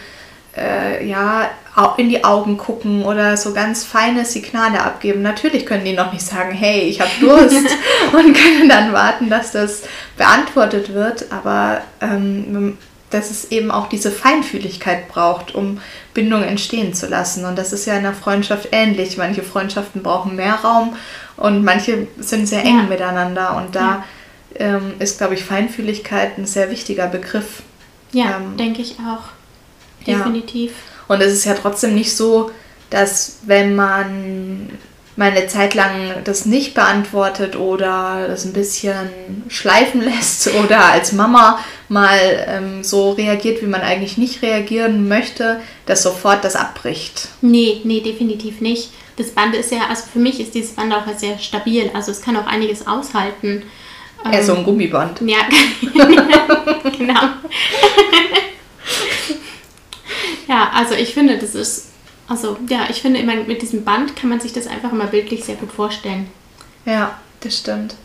äh, 0.54 1.06
ja 1.08 1.48
in 1.96 2.10
die 2.10 2.24
Augen 2.24 2.58
gucken 2.58 3.06
oder 3.06 3.38
so 3.38 3.54
ganz 3.54 3.84
feine 3.84 4.26
Signale 4.26 4.82
abgeben. 4.82 5.22
Natürlich 5.22 5.64
können 5.64 5.86
die 5.86 5.94
noch 5.94 6.12
nicht 6.12 6.26
sagen, 6.26 6.52
hey, 6.52 6.80
ich 6.80 7.00
habe 7.00 7.10
Durst 7.20 7.54
und 8.12 8.36
können 8.36 8.68
dann 8.68 8.92
warten, 8.92 9.30
dass 9.30 9.52
das 9.52 9.84
beantwortet 10.18 10.92
wird, 10.92 11.32
aber 11.32 11.80
ähm, 12.02 12.76
dass 13.10 13.30
es 13.30 13.50
eben 13.50 13.70
auch 13.70 13.88
diese 13.88 14.10
Feinfühligkeit 14.10 15.08
braucht, 15.08 15.54
um 15.54 15.80
Bindung 16.14 16.42
entstehen 16.42 16.94
zu 16.94 17.06
lassen. 17.06 17.44
Und 17.44 17.58
das 17.58 17.72
ist 17.72 17.86
ja 17.86 17.94
in 17.94 18.04
der 18.04 18.14
Freundschaft 18.14 18.68
ähnlich. 18.72 19.16
Manche 19.16 19.42
Freundschaften 19.42 20.02
brauchen 20.02 20.36
mehr 20.36 20.54
Raum 20.54 20.96
und 21.36 21.64
manche 21.64 22.06
sind 22.18 22.46
sehr 22.46 22.64
eng 22.64 22.78
ja. 22.78 22.82
miteinander 22.84 23.56
und 23.56 23.74
da 23.74 23.80
ja 23.80 24.04
ähm, 24.56 24.94
ist, 24.98 25.18
glaube 25.18 25.34
ich, 25.34 25.44
Feinfühligkeit 25.44 26.38
ein 26.38 26.46
sehr 26.46 26.70
wichtiger 26.70 27.06
Begriff. 27.06 27.62
Ja, 28.12 28.36
ähm, 28.36 28.56
denke 28.56 28.82
ich 28.82 28.96
auch. 29.00 29.30
Definitiv. 30.06 30.70
Ja. 30.70 31.14
Und 31.14 31.20
es 31.22 31.32
ist 31.32 31.44
ja 31.44 31.54
trotzdem 31.54 31.94
nicht 31.94 32.16
so, 32.16 32.50
dass 32.90 33.38
wenn 33.42 33.74
man 33.76 34.70
mal 35.16 35.30
eine 35.30 35.46
Zeit 35.46 35.74
lang 35.74 36.22
das 36.24 36.46
nicht 36.46 36.74
beantwortet 36.74 37.56
oder 37.56 38.26
das 38.28 38.44
ein 38.44 38.52
bisschen 38.52 39.10
schleifen 39.48 40.00
lässt 40.04 40.48
oder 40.54 40.86
als 40.86 41.12
Mama 41.12 41.58
mal 41.88 42.18
ähm, 42.46 42.84
so 42.84 43.10
reagiert, 43.10 43.62
wie 43.62 43.66
man 43.66 43.80
eigentlich 43.80 44.16
nicht 44.16 44.42
reagieren 44.42 45.08
möchte, 45.08 45.60
dass 45.86 46.02
sofort 46.02 46.44
das 46.44 46.56
abbricht. 46.56 47.28
Nee, 47.40 47.80
nee, 47.84 48.00
definitiv 48.00 48.60
nicht. 48.60 48.90
Das 49.16 49.32
Band 49.32 49.54
ist 49.54 49.72
ja, 49.72 49.80
also 49.88 50.04
für 50.10 50.18
mich 50.18 50.40
ist 50.40 50.54
dieses 50.54 50.70
Band 50.70 50.94
auch 50.94 51.02
sehr 51.16 51.38
stabil. 51.38 51.90
Also 51.92 52.10
es 52.10 52.22
kann 52.22 52.36
auch 52.36 52.46
einiges 52.46 52.86
aushalten. 52.86 53.64
Ja, 54.24 54.42
so 54.42 54.52
ein 54.52 54.58
ähm, 54.58 54.64
Gummiband. 54.64 55.20
Ja, 55.22 55.38
genau. 56.96 57.20
ja, 60.48 60.70
also 60.74 60.94
ich 60.94 61.12
finde, 61.14 61.38
das 61.38 61.54
ist, 61.54 61.88
also 62.30 62.56
ja, 62.68 62.86
ich 62.88 63.02
finde 63.02 63.18
immer 63.18 63.34
mit 63.34 63.60
diesem 63.60 63.84
Band 63.84 64.14
kann 64.14 64.30
man 64.30 64.38
sich 64.38 64.52
das 64.52 64.68
einfach 64.68 64.92
immer 64.92 65.06
bildlich 65.06 65.44
sehr 65.44 65.56
gut 65.56 65.72
vorstellen. 65.72 66.28
Ja, 66.86 67.18
das 67.40 67.58
stimmt. 67.58 67.96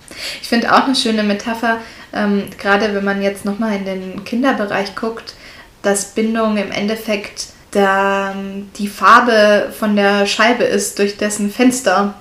Ich 0.41 0.48
finde 0.48 0.74
auch 0.74 0.86
eine 0.86 0.96
schöne 0.96 1.22
Metapher, 1.22 1.79
ähm, 2.12 2.46
gerade 2.58 2.96
wenn 2.96 3.05
man 3.05 3.22
jetzt 3.22 3.46
nochmal 3.46 3.75
in 3.77 3.86
den 3.86 4.25
Kinderbereich 4.25 4.96
guckt, 4.96 5.36
dass 5.84 6.15
Bindung 6.15 6.58
im 6.58 6.72
Endeffekt 6.72 7.50
der, 7.75 8.36
die 8.79 8.88
Farbe 8.88 9.72
von 9.77 9.96
der 9.96 10.25
Scheibe 10.25 10.63
ist, 10.63 10.98
durch 10.98 11.17
dessen 11.17 11.51
Fenster 11.51 12.15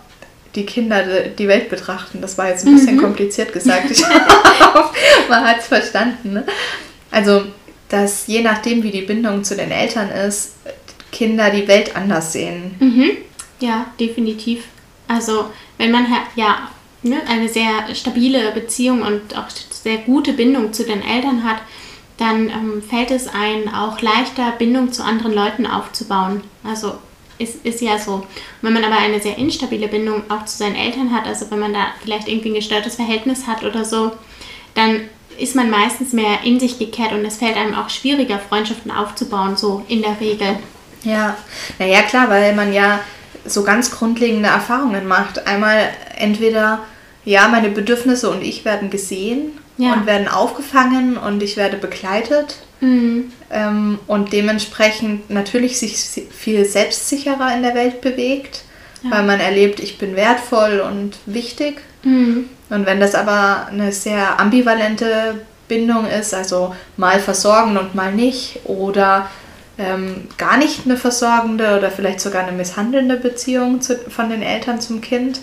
die 0.54 0.66
Kinder 0.66 1.04
die 1.37 1.49
Welt 1.49 1.70
betrachten. 1.70 2.20
Das 2.20 2.37
war 2.37 2.49
jetzt 2.49 2.66
ein 2.66 2.75
bisschen 2.75 2.96
mhm. 2.96 3.00
kompliziert 3.00 3.52
gesagt. 3.54 3.90
Ich 3.90 4.02
man 5.28 5.44
hat 5.44 5.61
es 5.61 5.68
verstanden. 5.68 6.34
Ne? 6.34 6.44
Also, 7.11 7.44
dass 7.88 8.26
je 8.26 8.42
nachdem, 8.42 8.82
wie 8.82 8.90
die 8.90 9.02
Bindung 9.02 9.42
zu 9.42 9.56
den 9.56 9.70
Eltern 9.70 10.11
ist, 10.11 10.52
Kinder 11.14 11.50
die 11.50 11.68
Welt 11.68 11.97
anders 11.97 12.33
sehen. 12.33 12.75
Mhm. 12.80 13.11
Ja, 13.61 13.87
definitiv. 13.99 14.64
Also, 15.09 15.47
wenn 15.78 15.92
man 15.92 16.06
ja 16.35 16.68
ne, 17.02 17.23
eine 17.28 17.49
sehr 17.49 17.94
stabile 17.94 18.50
Beziehung 18.52 19.02
und 19.02 19.37
auch 19.38 19.49
sehr 19.71 19.99
gute 19.99 20.33
Bindung 20.33 20.73
zu 20.73 20.85
den 20.85 21.02
Eltern 21.02 21.44
hat, 21.44 21.59
dann 22.16 22.49
ähm, 22.49 22.83
fällt 22.83 23.11
es 23.11 23.28
einem 23.28 23.68
auch 23.73 24.00
leichter, 24.00 24.52
Bindung 24.59 24.92
zu 24.92 25.04
anderen 25.04 25.35
Leuten 25.35 25.66
aufzubauen. 25.66 26.42
Also 26.62 26.94
ist, 27.38 27.64
ist 27.64 27.80
ja 27.80 27.99
so. 27.99 28.25
wenn 28.62 28.73
man 28.73 28.85
aber 28.85 28.97
eine 28.97 29.21
sehr 29.21 29.37
instabile 29.38 29.88
Bindung 29.88 30.23
auch 30.28 30.44
zu 30.44 30.56
seinen 30.59 30.76
Eltern 30.76 31.12
hat, 31.12 31.26
also 31.26 31.50
wenn 31.50 31.59
man 31.59 31.73
da 31.73 31.87
vielleicht 32.02 32.28
irgendwie 32.28 32.50
ein 32.50 32.54
gestörtes 32.54 32.94
Verhältnis 32.94 33.47
hat 33.47 33.64
oder 33.64 33.85
so, 33.85 34.12
dann 34.75 35.09
ist 35.38 35.56
man 35.56 35.71
meistens 35.71 36.12
mehr 36.12 36.42
in 36.44 36.61
sich 36.61 36.78
gekehrt 36.78 37.12
und 37.12 37.25
es 37.25 37.38
fällt 37.38 37.56
einem 37.56 37.75
auch 37.75 37.90
schwieriger, 37.90 38.38
Freundschaften 38.38 38.92
aufzubauen, 38.92 39.56
so 39.56 39.85
in 39.88 40.02
der 40.02 40.21
Regel. 40.21 40.59
Ja, 41.04 41.37
naja, 41.78 42.02
klar, 42.02 42.30
weil 42.30 42.54
man 42.54 42.73
ja 42.73 43.00
so 43.44 43.62
ganz 43.62 43.90
grundlegende 43.90 44.49
Erfahrungen 44.49 45.06
macht. 45.06 45.46
Einmal 45.46 45.90
entweder, 46.16 46.80
ja, 47.25 47.49
meine 47.49 47.68
Bedürfnisse 47.68 48.30
und 48.30 48.42
ich 48.42 48.64
werden 48.64 48.90
gesehen 48.90 49.52
ja. 49.76 49.92
und 49.92 50.06
werden 50.06 50.28
aufgefangen 50.28 51.16
und 51.16 51.42
ich 51.42 51.56
werde 51.56 51.76
begleitet. 51.76 52.56
Mhm. 52.80 53.32
Ähm, 53.50 53.99
und 54.06 54.32
dementsprechend 54.32 55.30
natürlich 55.30 55.78
sich 55.78 55.96
viel 56.30 56.64
selbstsicherer 56.64 57.54
in 57.54 57.62
der 57.62 57.75
Welt 57.75 58.00
bewegt, 58.00 58.62
ja. 59.02 59.11
weil 59.11 59.23
man 59.25 59.40
erlebt, 59.40 59.80
ich 59.80 59.99
bin 59.99 60.16
wertvoll 60.16 60.80
und 60.80 61.18
wichtig. 61.26 61.80
Mhm. 62.02 62.49
Und 62.70 62.87
wenn 62.87 63.00
das 63.00 63.14
aber 63.14 63.68
eine 63.70 63.92
sehr 63.92 64.40
ambivalente 64.40 65.40
Bindung 65.68 66.06
ist, 66.06 66.34
also 66.34 66.75
mal 66.96 67.20
versorgen 67.20 67.76
und 67.76 67.94
mal 67.94 68.12
nicht, 68.12 68.61
oder 68.64 69.28
ähm, 69.78 70.28
gar 70.38 70.57
nicht 70.57 70.83
eine 70.85 70.97
versorgende 70.97 71.78
oder 71.78 71.90
vielleicht 71.90 72.21
sogar 72.21 72.43
eine 72.47 72.57
misshandelnde 72.57 73.16
Beziehung 73.16 73.81
zu, 73.81 73.97
von 74.09 74.28
den 74.28 74.43
Eltern 74.43 74.81
zum 74.81 75.00
Kind, 75.00 75.40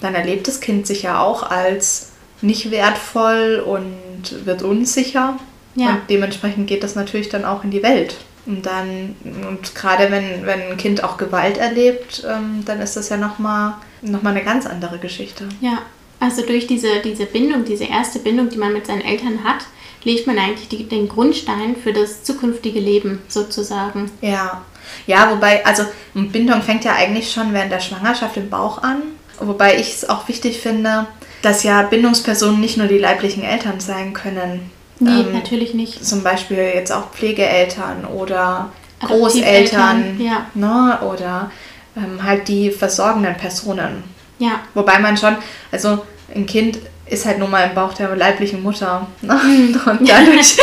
dann 0.00 0.14
erlebt 0.14 0.48
das 0.48 0.60
Kind 0.60 0.86
sich 0.86 1.02
ja 1.02 1.20
auch 1.20 1.42
als 1.42 2.12
nicht 2.40 2.70
wertvoll 2.70 3.62
und 3.64 4.46
wird 4.46 4.62
unsicher. 4.62 5.38
Ja. 5.74 5.90
Und 5.90 6.00
dementsprechend 6.10 6.66
geht 6.66 6.82
das 6.82 6.94
natürlich 6.94 7.28
dann 7.28 7.44
auch 7.44 7.64
in 7.64 7.70
die 7.70 7.82
Welt. 7.82 8.16
Und 8.44 8.66
dann, 8.66 9.14
und 9.48 9.74
gerade 9.74 10.10
wenn, 10.10 10.44
wenn 10.44 10.72
ein 10.72 10.76
Kind 10.76 11.04
auch 11.04 11.16
Gewalt 11.16 11.58
erlebt, 11.58 12.24
ähm, 12.28 12.64
dann 12.64 12.80
ist 12.80 12.96
das 12.96 13.08
ja 13.08 13.16
nochmal 13.16 13.74
noch 14.02 14.22
mal 14.22 14.30
eine 14.30 14.42
ganz 14.42 14.66
andere 14.66 14.98
Geschichte. 14.98 15.48
Ja, 15.60 15.78
also 16.18 16.42
durch 16.42 16.66
diese, 16.66 16.88
diese 17.04 17.26
Bindung, 17.26 17.64
diese 17.64 17.84
erste 17.84 18.18
Bindung, 18.18 18.48
die 18.48 18.58
man 18.58 18.72
mit 18.72 18.86
seinen 18.86 19.00
Eltern 19.00 19.44
hat, 19.44 19.64
legt 20.04 20.26
man 20.26 20.38
eigentlich 20.38 20.68
die, 20.68 20.84
den 20.84 21.08
Grundstein 21.08 21.76
für 21.76 21.92
das 21.92 22.24
zukünftige 22.24 22.80
Leben 22.80 23.20
sozusagen. 23.28 24.10
Ja. 24.20 24.62
Ja, 25.06 25.30
wobei, 25.30 25.64
also 25.64 25.84
Bindung 26.14 26.62
fängt 26.62 26.84
ja 26.84 26.94
eigentlich 26.94 27.32
schon 27.32 27.52
während 27.52 27.72
der 27.72 27.80
Schwangerschaft 27.80 28.36
im 28.36 28.50
Bauch 28.50 28.82
an. 28.82 29.02
Wobei 29.38 29.76
ich 29.76 29.94
es 29.94 30.08
auch 30.08 30.28
wichtig 30.28 30.60
finde, 30.60 31.06
dass 31.40 31.62
ja 31.62 31.82
Bindungspersonen 31.82 32.60
nicht 32.60 32.76
nur 32.76 32.86
die 32.86 32.98
leiblichen 32.98 33.42
Eltern 33.42 33.80
sein 33.80 34.12
können. 34.12 34.70
Nee, 34.98 35.20
ähm, 35.20 35.32
natürlich 35.32 35.74
nicht. 35.74 36.04
Zum 36.04 36.22
Beispiel 36.22 36.58
jetzt 36.58 36.92
auch 36.92 37.10
Pflegeeltern 37.10 38.04
oder 38.04 38.70
Großeltern 39.00 40.20
ja. 40.20 40.46
ne, 40.54 41.00
oder 41.02 41.50
ähm, 41.96 42.22
halt 42.22 42.48
die 42.48 42.70
versorgenden 42.70 43.36
Personen. 43.36 44.04
Ja. 44.38 44.60
Wobei 44.74 44.98
man 44.98 45.16
schon, 45.16 45.36
also 45.70 46.04
ein 46.34 46.46
Kind 46.46 46.78
ist 47.12 47.26
halt 47.26 47.38
nun 47.38 47.50
mal 47.50 47.68
im 47.68 47.74
Bauch 47.74 47.92
der 47.92 48.14
leiblichen 48.16 48.62
Mutter. 48.62 49.06
Ne? 49.20 49.34
Mhm. 49.34 49.80
Und 49.84 50.08
dadurch 50.08 50.56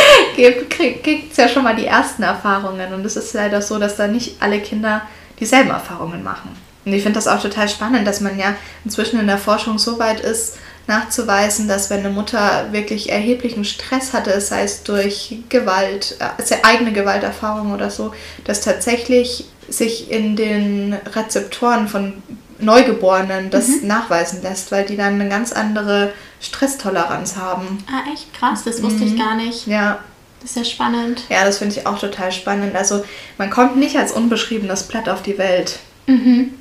kriegt 0.69 1.31
es 1.31 1.37
ja 1.37 1.47
schon 1.47 1.63
mal 1.63 1.75
die 1.75 1.85
ersten 1.85 2.23
Erfahrungen. 2.23 2.93
Und 2.93 3.05
es 3.05 3.15
ist 3.15 3.33
leider 3.33 3.61
so, 3.61 3.77
dass 3.77 3.95
da 3.95 4.07
nicht 4.07 4.41
alle 4.41 4.59
Kinder 4.59 5.03
dieselben 5.39 5.69
Erfahrungen 5.69 6.23
machen. 6.23 6.57
Und 6.85 6.93
ich 6.93 7.03
finde 7.03 7.17
das 7.17 7.27
auch 7.27 7.41
total 7.41 7.69
spannend, 7.69 8.07
dass 8.07 8.21
man 8.21 8.39
ja 8.39 8.55
inzwischen 8.83 9.19
in 9.19 9.27
der 9.27 9.37
Forschung 9.37 9.77
so 9.77 9.99
weit 9.99 10.21
ist, 10.21 10.57
nachzuweisen, 10.87 11.67
dass 11.67 11.91
wenn 11.91 11.99
eine 11.99 12.09
Mutter 12.09 12.69
wirklich 12.71 13.11
erheblichen 13.11 13.63
Stress 13.63 14.13
hatte, 14.13 14.41
sei 14.41 14.63
es 14.63 14.83
durch 14.83 15.37
Gewalt, 15.49 16.17
also 16.37 16.55
eigene 16.63 16.91
Gewalterfahrung 16.91 17.73
oder 17.73 17.91
so, 17.91 18.11
dass 18.43 18.61
tatsächlich 18.61 19.45
sich 19.67 20.09
in 20.09 20.35
den 20.35 20.97
Rezeptoren 21.13 21.87
von 21.87 22.23
Neugeborenen 22.59 23.49
das 23.49 23.67
mhm. 23.67 23.87
nachweisen 23.87 24.41
lässt, 24.41 24.71
weil 24.71 24.85
die 24.85 24.97
dann 24.97 25.13
eine 25.13 25.29
ganz 25.29 25.51
andere 25.51 26.13
Stresstoleranz 26.41 27.35
haben. 27.35 27.83
Ah, 27.87 28.11
echt 28.11 28.33
krass, 28.33 28.63
das 28.63 28.83
wusste 28.83 29.03
mhm. 29.03 29.07
ich 29.07 29.17
gar 29.17 29.35
nicht. 29.35 29.67
Ja. 29.67 29.99
Das 30.41 30.51
ist 30.51 30.57
ja 30.57 30.63
spannend. 30.63 31.23
Ja, 31.29 31.43
das 31.43 31.57
finde 31.57 31.77
ich 31.77 31.85
auch 31.85 31.99
total 31.99 32.31
spannend. 32.31 32.75
Also 32.75 33.03
man 33.37 33.49
kommt 33.49 33.75
nicht 33.75 33.97
als 33.97 34.13
unbeschriebenes 34.13 34.83
Blatt 34.83 35.09
auf 35.09 35.21
die 35.21 35.37
Welt. 35.37 35.79
Mhm. 36.07 36.53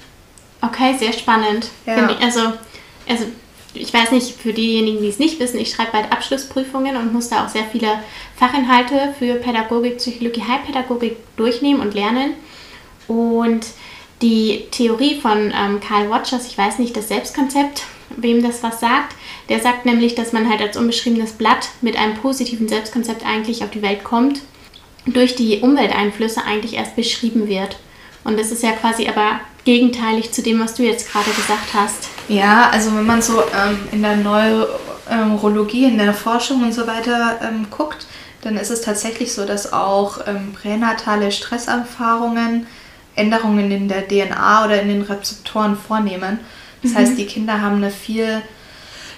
Okay, 0.61 0.97
sehr 0.99 1.13
spannend. 1.13 1.69
Ja. 1.87 2.11
Ich, 2.11 2.21
also, 2.21 2.53
also 3.09 3.25
ich 3.75 3.95
weiß 3.95 4.11
nicht, 4.11 4.41
für 4.41 4.53
diejenigen, 4.53 5.01
die 5.01 5.09
es 5.09 5.19
nicht 5.19 5.39
wissen, 5.39 5.59
ich 5.59 5.71
schreibe 5.71 5.93
bald 5.93 6.11
Abschlussprüfungen 6.11 6.97
und 6.97 7.13
muss 7.13 7.29
da 7.29 7.45
auch 7.45 7.49
sehr 7.49 7.65
viele 7.71 8.01
Fachinhalte 8.37 9.15
für 9.19 9.35
Pädagogik, 9.35 9.99
Psychologie, 9.99 10.43
Heilpädagogik 10.43 11.17
durchnehmen 11.37 11.81
und 11.81 11.95
lernen. 11.95 12.35
Und 13.07 13.67
die 14.23 14.67
Theorie 14.71 15.21
von 15.21 15.53
ähm, 15.55 15.81
Carl 15.81 16.11
Watchers, 16.11 16.47
ich 16.47 16.59
weiß 16.59 16.79
nicht, 16.79 16.97
das 16.97 17.09
Selbstkonzept, 17.09 17.85
wem 18.17 18.43
das 18.43 18.63
was 18.63 18.81
sagt, 18.81 19.15
der 19.49 19.61
sagt 19.61 19.87
nämlich, 19.87 20.15
dass 20.15 20.33
man 20.33 20.49
halt 20.49 20.61
als 20.61 20.77
unbeschriebenes 20.77 21.33
Blatt 21.33 21.69
mit 21.81 21.97
einem 21.97 22.15
positiven 22.15 22.69
Selbstkonzept 22.69 23.25
eigentlich 23.25 23.63
auf 23.63 23.71
die 23.71 23.83
Welt 23.83 24.05
kommt, 24.05 24.41
durch 25.07 25.37
die 25.37 25.61
Umwelteinflüsse 25.61 26.43
eigentlich 26.45 26.75
erst 26.75 26.97
beschrieben 26.97 27.49
wird. 27.49 27.79
Und 28.25 28.39
das 28.39 28.51
ist 28.51 28.63
ja 28.63 28.73
quasi 28.73 29.09
aber 29.09 29.41
gegenteilig 29.65 30.33
zu 30.33 30.43
dem, 30.43 30.61
was 30.61 30.75
du 30.75 30.83
jetzt 30.83 31.11
gerade 31.11 31.31
gesagt 31.31 31.75
hast. 31.75 32.09
Ja, 32.29 32.69
also 32.71 32.95
wenn 32.95 33.07
man 33.07 33.23
so 33.23 33.41
ähm, 33.41 33.79
in 33.93 34.03
der 34.03 34.17
Neurologie, 34.17 35.85
in 35.85 35.99
der 35.99 36.13
Forschung 36.13 36.63
und 36.63 36.75
so 36.75 36.87
weiter 36.87 37.39
ähm, 37.43 37.69
guckt, 37.71 38.07
dann 38.43 38.57
ist 38.57 38.71
es 38.71 38.83
tatsächlich 38.83 39.33
so, 39.33 39.45
dass 39.47 39.73
auch 39.73 40.27
ähm, 40.27 40.53
pränatale 40.53 41.33
Stresserfahrungen 41.33 42.67
Änderungen 43.19 43.71
in 43.71 43.89
der 43.89 44.07
DNA 44.07 44.65
oder 44.65 44.81
in 44.81 44.89
den 44.89 45.03
Rezeptoren 45.03 45.77
vornehmen. 45.77 46.39
Das 46.83 46.93
mhm. 46.93 46.97
heißt, 46.97 47.19
die 47.19 47.27
Kinder 47.27 47.61
haben 47.61 47.77
eine 47.77 47.91
viel 47.91 48.43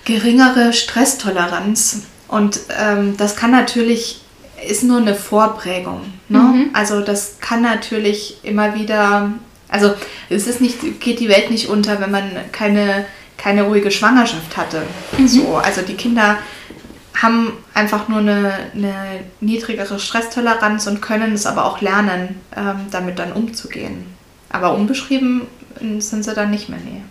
geringere 0.05 0.73
Stresstoleranz 0.73 2.03
und 2.29 2.61
ähm, 2.79 3.17
das 3.17 3.37
kann 3.37 3.51
natürlich 3.51 4.23
ist 4.69 4.83
nur 4.83 4.99
eine 4.99 5.15
Vorprägung. 5.15 6.03
Ne? 6.29 6.39
Mhm. 6.39 6.71
Also 6.75 7.01
das 7.01 7.39
kann 7.41 7.63
natürlich 7.63 8.39
immer 8.43 8.75
wieder 8.75 9.33
also 9.71 9.95
es 10.29 10.47
ist 10.47 10.61
nicht, 10.61 11.01
geht 11.01 11.21
die 11.21 11.29
Welt 11.29 11.51
nicht 11.51 11.69
unter, 11.69 12.01
wenn 12.01 12.11
man 12.11 12.31
keine, 12.53 13.07
keine 13.37 13.63
ruhige 13.63 13.91
Schwangerschaft 13.91 14.57
hatte. 14.57 14.83
Mhm. 15.17 15.29
So, 15.29 15.57
also 15.57 15.83
die 15.83 15.95
Kinder 15.95 16.39
haben 17.23 17.53
einfach 17.75 18.09
nur 18.09 18.19
eine, 18.19 18.55
eine, 18.75 19.21
niedrigere 19.41 19.99
Stresstoleranz 19.99 20.87
und 20.87 21.01
können 21.03 21.33
es 21.33 21.47
aber 21.47 21.65
auch 21.65 21.81
lernen, 21.81 22.41
ähm, 22.57 22.87
damit 22.91 23.19
dann 23.19 23.33
umzugehen. 23.33 24.07
Aber 24.49 24.75
unbeschrieben 24.75 25.43
sind 25.99 26.25
sie 26.25 26.35
dann 26.35 26.51
nicht 26.51 26.69
mehr, 26.69 26.81
nee. 26.85 27.03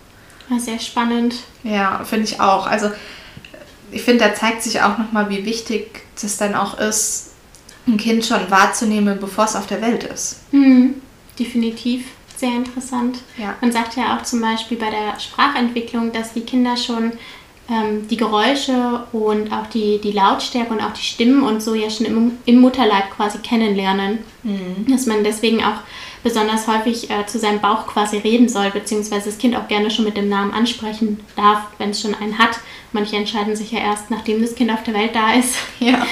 Ah, 0.49 0.59
sehr 0.59 0.79
spannend. 0.79 1.35
Ja, 1.63 2.01
finde 2.03 2.25
ich 2.25 2.41
auch. 2.41 2.65
Also 2.65 2.89
ich 3.91 4.01
finde, 4.01 4.25
da 4.25 4.33
zeigt 4.33 4.63
sich 4.63 4.81
auch 4.81 4.97
nochmal, 4.97 5.29
wie 5.29 5.45
wichtig 5.45 6.01
das 6.19 6.37
dann 6.37 6.55
auch 6.55 6.79
ist, 6.79 7.31
ein 7.87 7.97
Kind 7.97 8.25
schon 8.25 8.49
wahrzunehmen, 8.49 9.19
bevor 9.19 9.45
es 9.45 9.55
auf 9.55 9.67
der 9.67 9.81
Welt 9.81 10.03
ist. 10.03 10.41
Mhm, 10.51 10.95
definitiv 11.37 12.05
sehr 12.39 12.55
interessant. 12.55 13.19
Ja. 13.37 13.55
Man 13.61 13.71
sagt 13.71 13.97
ja 13.97 14.15
auch 14.15 14.23
zum 14.23 14.41
Beispiel 14.41 14.77
bei 14.77 14.89
der 14.89 15.19
Sprachentwicklung, 15.19 16.11
dass 16.11 16.33
die 16.33 16.41
Kinder 16.41 16.77
schon 16.77 17.11
ähm, 17.69 18.07
die 18.07 18.17
Geräusche 18.17 19.03
und 19.11 19.51
auch 19.53 19.67
die, 19.67 19.99
die 20.01 20.11
Lautstärke 20.11 20.73
und 20.73 20.81
auch 20.81 20.93
die 20.93 21.03
Stimmen 21.03 21.43
und 21.43 21.61
so 21.61 21.73
ja 21.73 21.89
schon 21.89 22.05
im, 22.05 22.31
im 22.45 22.59
Mutterleib 22.59 23.11
quasi 23.15 23.39
kennenlernen. 23.39 24.19
Mhm. 24.43 24.87
Dass 24.89 25.05
man 25.05 25.23
deswegen 25.23 25.63
auch 25.63 25.81
besonders 26.23 26.67
häufig 26.67 27.09
äh, 27.09 27.25
zu 27.25 27.39
seinem 27.39 27.59
Bauch 27.59 27.87
quasi 27.87 28.17
reden 28.17 28.49
soll, 28.49 28.71
beziehungsweise 28.71 29.29
das 29.29 29.37
Kind 29.37 29.55
auch 29.55 29.67
gerne 29.67 29.91
schon 29.91 30.05
mit 30.05 30.17
dem 30.17 30.29
Namen 30.29 30.53
ansprechen 30.53 31.19
darf, 31.35 31.61
wenn 31.77 31.91
es 31.91 32.01
schon 32.01 32.15
einen 32.15 32.37
hat. 32.37 32.59
Manche 32.91 33.15
entscheiden 33.15 33.55
sich 33.55 33.71
ja 33.71 33.79
erst, 33.79 34.09
nachdem 34.09 34.41
das 34.41 34.55
Kind 34.55 34.71
auf 34.71 34.83
der 34.83 34.93
Welt 34.93 35.15
da 35.15 35.33
ist. 35.33 35.55
Ja. 35.79 36.05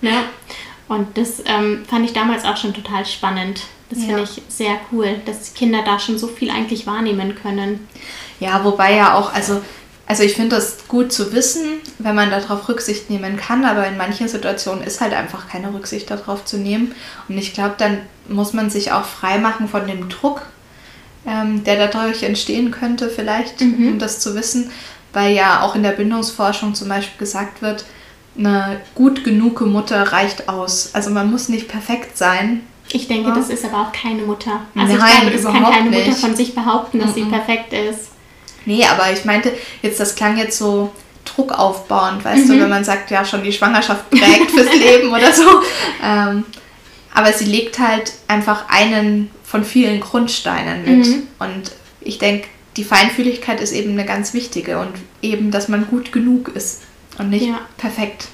ja. 0.00 0.22
Und 0.88 1.16
das 1.16 1.42
ähm, 1.46 1.84
fand 1.88 2.04
ich 2.04 2.12
damals 2.12 2.44
auch 2.44 2.56
schon 2.56 2.74
total 2.74 3.06
spannend. 3.06 3.62
Das 3.88 4.00
ja. 4.00 4.06
finde 4.06 4.22
ich 4.24 4.42
sehr 4.48 4.78
cool, 4.90 5.20
dass 5.24 5.54
Kinder 5.54 5.82
da 5.84 5.98
schon 5.98 6.18
so 6.18 6.26
viel 6.26 6.50
eigentlich 6.50 6.86
wahrnehmen 6.86 7.34
können. 7.34 7.88
Ja, 8.40 8.62
wobei 8.64 8.94
ja 8.96 9.14
auch, 9.14 9.32
also, 9.32 9.62
also 10.06 10.22
ich 10.24 10.34
finde 10.34 10.56
das 10.56 10.88
gut 10.88 11.12
zu 11.12 11.32
wissen, 11.32 11.80
wenn 11.98 12.14
man 12.14 12.30
darauf 12.30 12.68
Rücksicht 12.68 13.08
nehmen 13.08 13.36
kann, 13.36 13.64
aber 13.64 13.86
in 13.86 13.96
manchen 13.96 14.28
Situationen 14.28 14.84
ist 14.84 15.00
halt 15.00 15.14
einfach 15.14 15.48
keine 15.48 15.72
Rücksicht 15.72 16.10
darauf 16.10 16.44
zu 16.44 16.58
nehmen. 16.58 16.94
Und 17.28 17.38
ich 17.38 17.54
glaube, 17.54 17.74
dann 17.78 17.98
muss 18.28 18.52
man 18.52 18.68
sich 18.68 18.92
auch 18.92 19.04
frei 19.04 19.38
machen 19.38 19.68
von 19.68 19.86
dem 19.86 20.08
Druck, 20.08 20.42
ähm, 21.26 21.64
der 21.64 21.88
dadurch 21.88 22.24
entstehen 22.24 22.70
könnte, 22.72 23.08
vielleicht, 23.08 23.60
mhm. 23.60 23.92
um 23.92 23.98
das 23.98 24.18
zu 24.18 24.34
wissen, 24.34 24.70
weil 25.12 25.34
ja 25.34 25.62
auch 25.62 25.74
in 25.74 25.82
der 25.82 25.92
Bindungsforschung 25.92 26.74
zum 26.74 26.88
Beispiel 26.88 27.18
gesagt 27.18 27.62
wird, 27.62 27.84
eine 28.36 28.80
gut 28.94 29.24
genug 29.24 29.60
Mutter 29.60 30.12
reicht 30.12 30.48
aus. 30.48 30.90
Also 30.94 31.10
man 31.10 31.30
muss 31.30 31.48
nicht 31.48 31.68
perfekt 31.68 32.16
sein, 32.16 32.62
ich 32.94 33.08
denke, 33.08 33.30
ja. 33.30 33.34
das 33.34 33.48
ist 33.48 33.64
aber 33.64 33.82
auch 33.82 33.92
keine 33.92 34.22
Mutter. 34.22 34.60
Also 34.76 34.96
Nein, 34.96 35.08
ich 35.10 35.20
glaube, 35.20 35.30
das 35.32 35.44
kann 35.44 35.72
keine 35.72 35.90
nicht. 35.90 36.06
Mutter 36.06 36.18
von 36.18 36.36
sich 36.36 36.54
behaupten, 36.54 36.98
dass 36.98 37.10
mhm. 37.10 37.14
sie 37.14 37.24
perfekt 37.24 37.72
ist. 37.72 38.11
Nee, 38.66 38.84
aber 38.86 39.12
ich 39.12 39.24
meinte, 39.24 39.52
jetzt 39.82 40.00
das 40.00 40.14
klang 40.14 40.36
jetzt 40.36 40.58
so 40.58 40.92
druckaufbauend, 41.24 42.24
weißt 42.24 42.46
mhm. 42.46 42.52
du, 42.52 42.60
wenn 42.60 42.70
man 42.70 42.84
sagt, 42.84 43.10
ja, 43.10 43.24
schon 43.24 43.44
die 43.44 43.52
Schwangerschaft 43.52 44.10
prägt 44.10 44.50
fürs 44.50 44.72
Leben 44.78 45.12
oder 45.12 45.32
so. 45.32 45.44
Ähm, 46.02 46.44
aber 47.14 47.32
sie 47.32 47.44
legt 47.44 47.78
halt 47.78 48.12
einfach 48.28 48.68
einen 48.68 49.30
von 49.44 49.64
vielen 49.64 50.00
Grundsteinen 50.00 50.84
mit. 50.84 51.06
Mhm. 51.06 51.28
Und 51.38 51.72
ich 52.00 52.18
denke, 52.18 52.48
die 52.76 52.84
Feinfühligkeit 52.84 53.60
ist 53.60 53.72
eben 53.72 53.92
eine 53.92 54.06
ganz 54.06 54.32
wichtige 54.32 54.78
und 54.78 54.92
eben, 55.20 55.50
dass 55.50 55.68
man 55.68 55.86
gut 55.86 56.10
genug 56.12 56.48
ist 56.48 56.82
und 57.18 57.30
nicht 57.30 57.46
ja. 57.46 57.60
perfekt. 57.76 58.28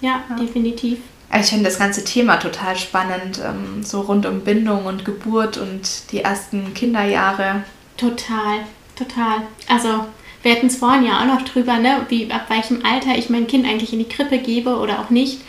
ja, 0.00 0.22
ja. 0.28 0.36
definitiv. 0.36 0.98
Ich 1.34 1.46
finde 1.46 1.64
das 1.64 1.78
ganze 1.78 2.04
Thema 2.04 2.36
total 2.36 2.76
spannend, 2.76 3.40
ähm, 3.42 3.82
so 3.82 4.02
rund 4.02 4.26
um 4.26 4.40
Bindung 4.40 4.84
und 4.84 5.06
Geburt 5.06 5.56
und 5.56 6.12
die 6.12 6.20
ersten 6.20 6.74
Kinderjahre. 6.74 7.64
Total, 7.96 8.60
total. 9.04 9.42
Also 9.68 10.06
wir 10.42 10.52
hatten 10.52 10.66
es 10.66 10.76
vorhin 10.76 11.04
ja 11.04 11.20
auch 11.20 11.26
noch 11.26 11.42
drüber, 11.42 11.78
ne, 11.78 12.04
wie 12.08 12.30
ab 12.30 12.46
welchem 12.48 12.84
Alter 12.84 13.16
ich 13.16 13.30
mein 13.30 13.46
Kind 13.46 13.66
eigentlich 13.66 13.92
in 13.92 14.00
die 14.00 14.08
Krippe 14.08 14.38
gebe 14.38 14.76
oder 14.76 15.00
auch 15.00 15.10
nicht. 15.10 15.40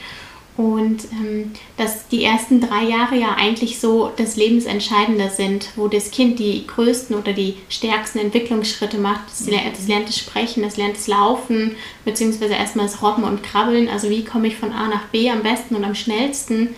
Und 0.56 1.06
ähm, 1.12 1.52
dass 1.78 2.08
die 2.10 2.24
ersten 2.24 2.62
drei 2.62 2.84
Jahre 2.84 3.16
ja 3.16 3.34
eigentlich 3.36 3.80
so 3.80 4.12
das 4.18 4.36
Lebensentscheidende 4.36 5.32
sind, 5.32 5.70
wo 5.76 5.88
das 5.88 6.12
Kind 6.12 6.38
die 6.38 6.68
größten 6.68 7.16
oder 7.16 7.34
die 7.34 7.56
stärksten 7.70 8.20
Entwicklungsschritte 8.20 9.00
macht. 9.00 9.22
Das, 9.28 9.48
lernt, 9.48 9.76
das 9.76 9.88
lernt 9.88 10.08
das 10.08 10.18
Sprechen, 10.20 10.62
das 10.62 10.78
lernt 10.78 10.96
das 10.96 11.08
Laufen, 11.08 11.76
beziehungsweise 12.06 12.54
erstmal 12.54 12.86
das 12.86 13.02
Robben 13.02 13.24
und 13.24 13.42
Krabbeln. 13.42 13.90
Also 13.90 14.12
wie 14.12 14.24
komme 14.24 14.48
ich 14.48 14.56
von 14.56 14.72
A 14.72 14.90
nach 14.90 15.06
B 15.06 15.28
am 15.32 15.42
besten 15.42 15.76
und 15.76 15.84
am 15.84 15.96
schnellsten. 15.96 16.76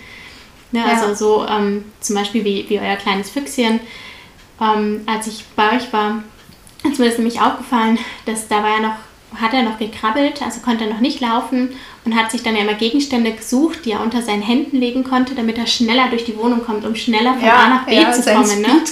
Ne, 0.72 0.80
ja. 0.80 0.86
Also 0.86 1.14
so 1.14 1.46
ähm, 1.46 1.84
zum 2.00 2.16
Beispiel 2.16 2.46
wie, 2.46 2.70
wie 2.70 2.80
euer 2.80 2.96
kleines 2.96 3.30
Füchschen. 3.30 3.82
Ähm, 4.62 5.02
als 5.06 5.28
ich 5.28 5.44
bei 5.58 5.76
euch 5.76 5.92
war, 5.92 6.24
ist 6.96 7.00
mir 7.00 7.10
das 7.10 7.18
nämlich 7.18 7.42
aufgefallen, 7.42 8.00
dass 8.26 8.48
da 8.48 8.64
war 8.64 8.70
ja 8.70 8.80
noch 8.80 8.96
hat 9.42 9.54
er 9.54 9.64
noch 9.64 9.78
gekrabbelt, 9.78 10.42
also 10.42 10.62
konnte 10.62 10.86
er 10.86 10.94
noch 10.94 11.02
nicht 11.02 11.20
laufen 11.20 11.76
und 12.06 12.16
hat 12.16 12.32
sich 12.32 12.42
dann 12.42 12.56
ja 12.56 12.62
immer 12.62 12.76
Gegenstände 12.76 13.34
gesucht, 13.34 13.80
die 13.84 13.92
er 13.92 14.00
unter 14.00 14.22
seinen 14.22 14.42
Händen 14.42 14.78
legen 14.78 15.04
konnte, 15.04 15.36
damit 15.36 15.58
er 15.58 15.68
schneller 15.68 16.08
durch 16.10 16.24
die 16.24 16.38
Wohnung 16.38 16.64
kommt, 16.64 16.86
um 16.86 16.96
schneller 16.96 17.34
von 17.34 17.46
ja, 17.46 17.56
A 17.56 17.68
nach 17.68 17.86
B 17.86 17.96
ja, 17.96 18.14
zu 18.14 18.22
kommen. 18.22 18.62
Ne? 18.62 18.70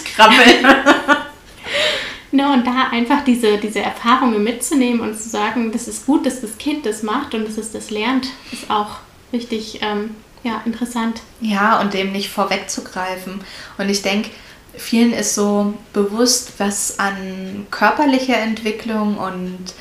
ne, 2.33 2.51
und 2.51 2.67
da 2.67 2.89
einfach 2.91 3.23
diese, 3.23 3.57
diese 3.57 3.79
Erfahrungen 3.79 4.43
mitzunehmen 4.43 4.99
und 4.99 5.17
zu 5.17 5.29
sagen, 5.29 5.71
das 5.71 5.87
ist 5.87 6.05
gut, 6.05 6.25
dass 6.25 6.41
das 6.41 6.57
Kind 6.57 6.85
das 6.85 7.03
macht 7.03 7.33
und 7.33 7.47
dass 7.47 7.57
es 7.57 7.71
das 7.71 7.89
lernt, 7.89 8.27
ist 8.51 8.69
auch 8.69 8.97
richtig 9.31 9.79
ähm, 9.81 10.13
ja, 10.43 10.61
interessant. 10.65 11.21
Ja, 11.39 11.79
und 11.79 11.93
dem 11.93 12.11
nicht 12.11 12.29
vorwegzugreifen. 12.29 13.39
Und 13.77 13.87
ich 13.87 14.01
denke, 14.01 14.29
vielen 14.75 15.13
ist 15.13 15.35
so 15.35 15.73
bewusst, 15.93 16.53
was 16.57 16.99
an 16.99 17.67
körperlicher 17.71 18.37
Entwicklung 18.37 19.17
und 19.17 19.73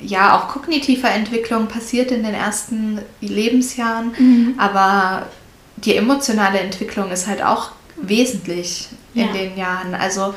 ja 0.00 0.36
auch 0.36 0.48
kognitiver 0.48 1.10
Entwicklung 1.10 1.68
passiert 1.68 2.10
in 2.10 2.22
den 2.22 2.34
ersten 2.34 3.00
Lebensjahren, 3.20 4.12
mhm. 4.18 4.54
aber 4.58 5.26
die 5.76 5.96
emotionale 5.96 6.60
Entwicklung 6.60 7.10
ist 7.10 7.26
halt 7.26 7.42
auch 7.42 7.70
wesentlich 7.96 8.88
in 9.14 9.26
ja. 9.26 9.32
den 9.32 9.56
Jahren. 9.56 9.94
Also 9.94 10.34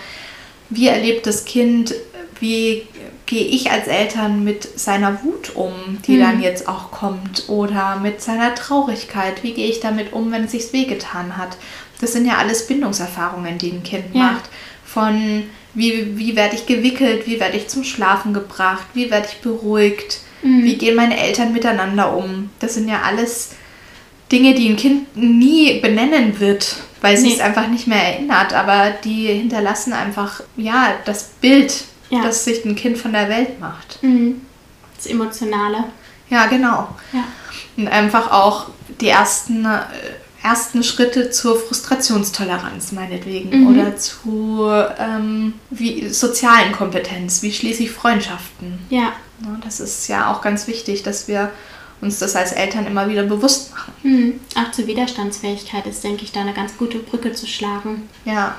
wie 0.69 0.87
erlebt 0.87 1.25
das 1.27 1.45
Kind, 1.45 1.93
wie 2.39 2.87
gehe 3.25 3.45
ich 3.45 3.69
als 3.69 3.87
Eltern 3.87 4.43
mit 4.43 4.79
seiner 4.79 5.23
Wut 5.23 5.55
um, 5.55 5.99
die 6.07 6.13
mhm. 6.13 6.21
dann 6.21 6.41
jetzt 6.41 6.67
auch 6.67 6.91
kommt, 6.91 7.47
oder 7.47 7.97
mit 7.97 8.21
seiner 8.21 8.55
Traurigkeit, 8.55 9.43
wie 9.43 9.53
gehe 9.53 9.67
ich 9.69 9.79
damit 9.79 10.13
um, 10.13 10.31
wenn 10.31 10.45
es 10.45 10.51
sich 10.51 10.73
wehgetan 10.73 11.37
hat. 11.37 11.57
Das 11.99 12.13
sind 12.13 12.25
ja 12.25 12.37
alles 12.37 12.67
Bindungserfahrungen, 12.67 13.57
die 13.57 13.71
ein 13.71 13.83
Kind 13.83 14.13
ja. 14.13 14.31
macht. 14.31 14.49
Von 14.85 15.43
wie, 15.73 16.17
wie 16.17 16.35
werde 16.35 16.55
ich 16.55 16.65
gewickelt? 16.65 17.27
Wie 17.27 17.39
werde 17.39 17.57
ich 17.57 17.67
zum 17.67 17.83
Schlafen 17.83 18.33
gebracht? 18.33 18.85
Wie 18.93 19.11
werde 19.11 19.27
ich 19.31 19.41
beruhigt? 19.41 20.19
Mhm. 20.41 20.63
Wie 20.63 20.77
gehen 20.77 20.95
meine 20.95 21.19
Eltern 21.19 21.53
miteinander 21.53 22.15
um? 22.15 22.49
Das 22.59 22.73
sind 22.73 22.87
ja 22.87 23.01
alles 23.03 23.51
Dinge, 24.31 24.53
die 24.53 24.69
ein 24.69 24.77
Kind 24.77 25.15
nie 25.15 25.79
benennen 25.79 26.39
wird, 26.39 26.77
weil 27.01 27.15
nee. 27.15 27.21
sie 27.21 27.33
es 27.33 27.39
einfach 27.39 27.67
nicht 27.67 27.87
mehr 27.87 28.13
erinnert. 28.13 28.53
Aber 28.53 28.91
die 29.03 29.27
hinterlassen 29.27 29.93
einfach, 29.93 30.41
ja, 30.55 30.93
das 31.05 31.25
Bild, 31.41 31.83
ja. 32.09 32.23
das 32.23 32.45
sich 32.45 32.65
ein 32.65 32.75
Kind 32.75 32.97
von 32.97 33.13
der 33.13 33.29
Welt 33.29 33.59
macht. 33.59 34.01
Mhm. 34.01 34.41
Das 34.95 35.05
Emotionale. 35.05 35.85
Ja, 36.29 36.47
genau. 36.47 36.89
Ja. 37.13 37.23
Und 37.77 37.87
einfach 37.87 38.31
auch 38.31 38.67
die 39.01 39.07
ersten 39.07 39.65
äh, 39.65 39.79
ersten 40.41 40.83
Schritte 40.83 41.31
zur 41.31 41.59
Frustrationstoleranz 41.59 42.91
meinetwegen 42.91 43.61
mhm. 43.61 43.67
oder 43.67 43.97
zu 43.97 44.69
ähm, 44.97 45.53
wie, 45.69 46.09
sozialen 46.09 46.71
Kompetenz, 46.71 47.41
wie 47.41 47.51
schließe 47.51 47.83
ich 47.83 47.91
Freundschaften. 47.91 48.79
Ja. 48.89 49.13
ja. 49.43 49.59
Das 49.63 49.79
ist 49.79 50.07
ja 50.07 50.31
auch 50.31 50.41
ganz 50.41 50.67
wichtig, 50.67 51.03
dass 51.03 51.27
wir 51.27 51.51
uns 52.01 52.19
das 52.19 52.35
als 52.35 52.53
Eltern 52.53 52.87
immer 52.87 53.09
wieder 53.09 53.23
bewusst 53.23 53.71
machen. 53.71 53.93
Mhm. 54.03 54.39
Auch 54.55 54.71
zur 54.71 54.87
Widerstandsfähigkeit 54.87 55.85
ist, 55.85 56.03
denke 56.03 56.23
ich, 56.23 56.31
da 56.31 56.41
eine 56.41 56.53
ganz 56.53 56.77
gute 56.77 56.99
Brücke 56.99 57.33
zu 57.33 57.45
schlagen. 57.45 58.07
Ja. 58.23 58.55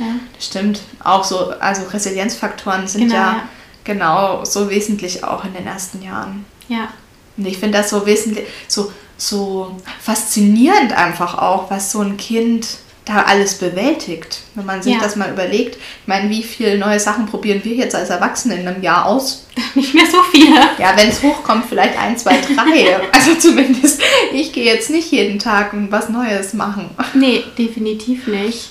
ja. 0.00 0.06
Das 0.34 0.46
stimmt. 0.46 0.80
Auch 1.02 1.22
so, 1.22 1.50
also 1.60 1.84
Resilienzfaktoren 1.88 2.88
sind 2.88 3.02
genau, 3.02 3.14
ja, 3.14 3.32
ja 3.32 3.48
genau 3.84 4.44
so 4.44 4.68
wesentlich 4.70 5.22
auch 5.22 5.44
in 5.44 5.52
den 5.52 5.66
ersten 5.66 6.02
Jahren. 6.02 6.44
Ja. 6.68 6.88
Und 7.36 7.46
ich 7.46 7.58
finde 7.58 7.78
das 7.78 7.90
so 7.90 8.06
wesentlich, 8.06 8.46
so 8.66 8.92
so 9.16 9.76
faszinierend 10.00 10.92
einfach 10.92 11.38
auch, 11.38 11.70
was 11.70 11.92
so 11.92 12.00
ein 12.00 12.16
Kind 12.16 12.66
da 13.04 13.22
alles 13.22 13.56
bewältigt. 13.58 14.40
Wenn 14.54 14.64
man 14.64 14.82
sich 14.82 14.94
ja. 14.94 15.00
das 15.00 15.16
mal 15.16 15.30
überlegt. 15.30 15.76
Ich 15.76 16.06
meine, 16.08 16.30
wie 16.30 16.42
viele 16.42 16.78
neue 16.78 16.98
Sachen 16.98 17.26
probieren 17.26 17.60
wir 17.62 17.74
jetzt 17.74 17.94
als 17.94 18.08
Erwachsene 18.10 18.56
in 18.56 18.66
einem 18.66 18.82
Jahr 18.82 19.06
aus? 19.06 19.46
Nicht 19.74 19.94
mehr 19.94 20.06
so 20.06 20.22
viele. 20.32 20.56
Ja, 20.78 20.96
wenn 20.96 21.08
es 21.08 21.22
hochkommt, 21.22 21.66
vielleicht 21.68 21.98
ein, 21.98 22.16
zwei, 22.16 22.40
drei. 22.40 23.00
also 23.12 23.34
zumindest, 23.34 24.00
ich 24.32 24.52
gehe 24.52 24.64
jetzt 24.64 24.90
nicht 24.90 25.10
jeden 25.12 25.38
Tag 25.38 25.72
und 25.72 25.92
was 25.92 26.08
Neues 26.08 26.54
machen. 26.54 26.90
Nee, 27.12 27.44
definitiv 27.58 28.26
nicht. 28.26 28.70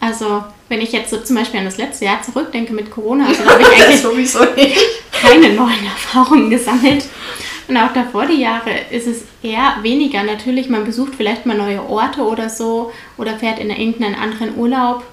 Also, 0.00 0.44
wenn 0.68 0.80
ich 0.80 0.92
jetzt 0.92 1.10
so 1.10 1.18
zum 1.18 1.36
Beispiel 1.36 1.60
an 1.60 1.66
das 1.66 1.76
letzte 1.76 2.06
Jahr 2.06 2.20
zurückdenke 2.22 2.72
mit 2.72 2.90
Corona, 2.90 3.26
also 3.26 3.44
habe 3.44 3.62
ich 3.62 3.68
eigentlich 3.82 4.02
sowieso 4.02 4.44
nicht. 4.56 4.76
keine 5.12 5.50
neuen 5.54 5.84
Erfahrungen 5.84 6.50
gesammelt. 6.50 7.04
Und 7.68 7.76
auch 7.76 7.92
davor 7.92 8.26
die 8.26 8.40
Jahre 8.40 8.70
ist 8.90 9.06
es 9.06 9.24
eher 9.42 9.76
weniger. 9.82 10.22
Natürlich, 10.22 10.68
man 10.68 10.84
besucht 10.84 11.14
vielleicht 11.14 11.46
mal 11.46 11.56
neue 11.56 11.82
Orte 11.88 12.22
oder 12.22 12.48
so 12.48 12.92
oder 13.16 13.38
fährt 13.38 13.58
in 13.58 13.70
irgendeinen 13.70 14.14
anderen 14.14 14.56
Urlaub, 14.56 15.04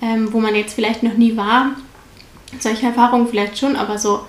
ähm, 0.00 0.32
wo 0.32 0.40
man 0.40 0.54
jetzt 0.54 0.74
vielleicht 0.74 1.02
noch 1.02 1.14
nie 1.14 1.36
war. 1.36 1.72
Solche 2.58 2.86
Erfahrungen 2.86 3.28
vielleicht 3.28 3.58
schon, 3.58 3.76
aber 3.76 3.98
so 3.98 4.20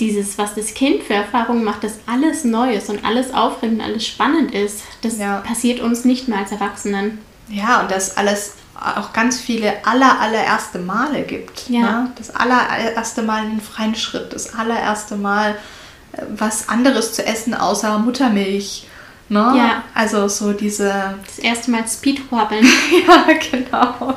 dieses, 0.00 0.36
was 0.38 0.54
das 0.54 0.74
Kind 0.74 1.02
für 1.02 1.14
Erfahrungen 1.14 1.64
macht, 1.64 1.84
dass 1.84 2.00
alles 2.06 2.44
Neues 2.44 2.88
und 2.88 3.04
alles 3.04 3.32
aufregend 3.32 3.82
alles 3.82 4.06
spannend 4.06 4.52
ist, 4.52 4.82
das 5.02 5.18
ja. 5.18 5.38
passiert 5.40 5.80
uns 5.80 6.04
nicht 6.04 6.28
mehr 6.28 6.38
als 6.38 6.52
Erwachsenen. 6.52 7.18
Ja, 7.48 7.80
und 7.82 7.90
dass 7.90 8.16
alles 8.16 8.54
auch 8.74 9.12
ganz 9.12 9.40
viele 9.40 9.86
aller, 9.86 10.20
allererste 10.20 10.78
Male 10.78 11.22
gibt. 11.22 11.68
Ja. 11.68 11.80
Ne? 11.80 12.12
Das 12.16 12.34
allererste 12.34 13.22
Mal 13.22 13.42
einen 13.42 13.60
freien 13.60 13.94
Schritt, 13.94 14.32
das 14.32 14.54
allererste 14.54 15.16
Mal 15.16 15.56
was 16.36 16.68
anderes 16.68 17.14
zu 17.14 17.24
essen 17.26 17.54
außer 17.54 17.98
Muttermilch. 17.98 18.86
Ne? 19.28 19.38
Ja. 19.56 19.84
Also 19.94 20.28
so 20.28 20.52
diese. 20.52 21.14
Das 21.24 21.38
erste 21.38 21.70
Mal 21.70 21.86
Speedhoppeln. 21.88 22.64
ja, 23.08 23.26
genau. 23.50 24.14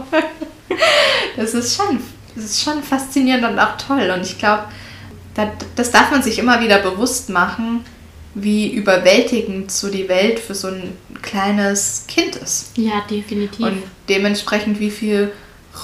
Das 1.37 1.53
ist 1.53 1.75
schon, 1.75 1.99
das 2.35 2.45
ist 2.45 2.61
schon 2.61 2.83
faszinierend 2.83 3.45
und 3.45 3.59
auch 3.59 3.77
toll. 3.77 4.11
Und 4.13 4.25
ich 4.25 4.37
glaube, 4.37 4.63
das, 5.35 5.47
das 5.75 5.91
darf 5.91 6.11
man 6.11 6.21
sich 6.21 6.39
immer 6.39 6.61
wieder 6.61 6.79
bewusst 6.79 7.29
machen, 7.29 7.85
wie 8.33 8.69
überwältigend 8.73 9.71
so 9.71 9.89
die 9.89 10.09
Welt 10.09 10.39
für 10.39 10.55
so 10.55 10.67
ein 10.67 10.97
kleines 11.21 12.05
Kind 12.07 12.35
ist. 12.35 12.71
Ja, 12.75 13.01
definitiv. 13.09 13.65
Und 13.65 13.83
dementsprechend, 14.09 14.79
wie 14.79 14.91
viel 14.91 15.31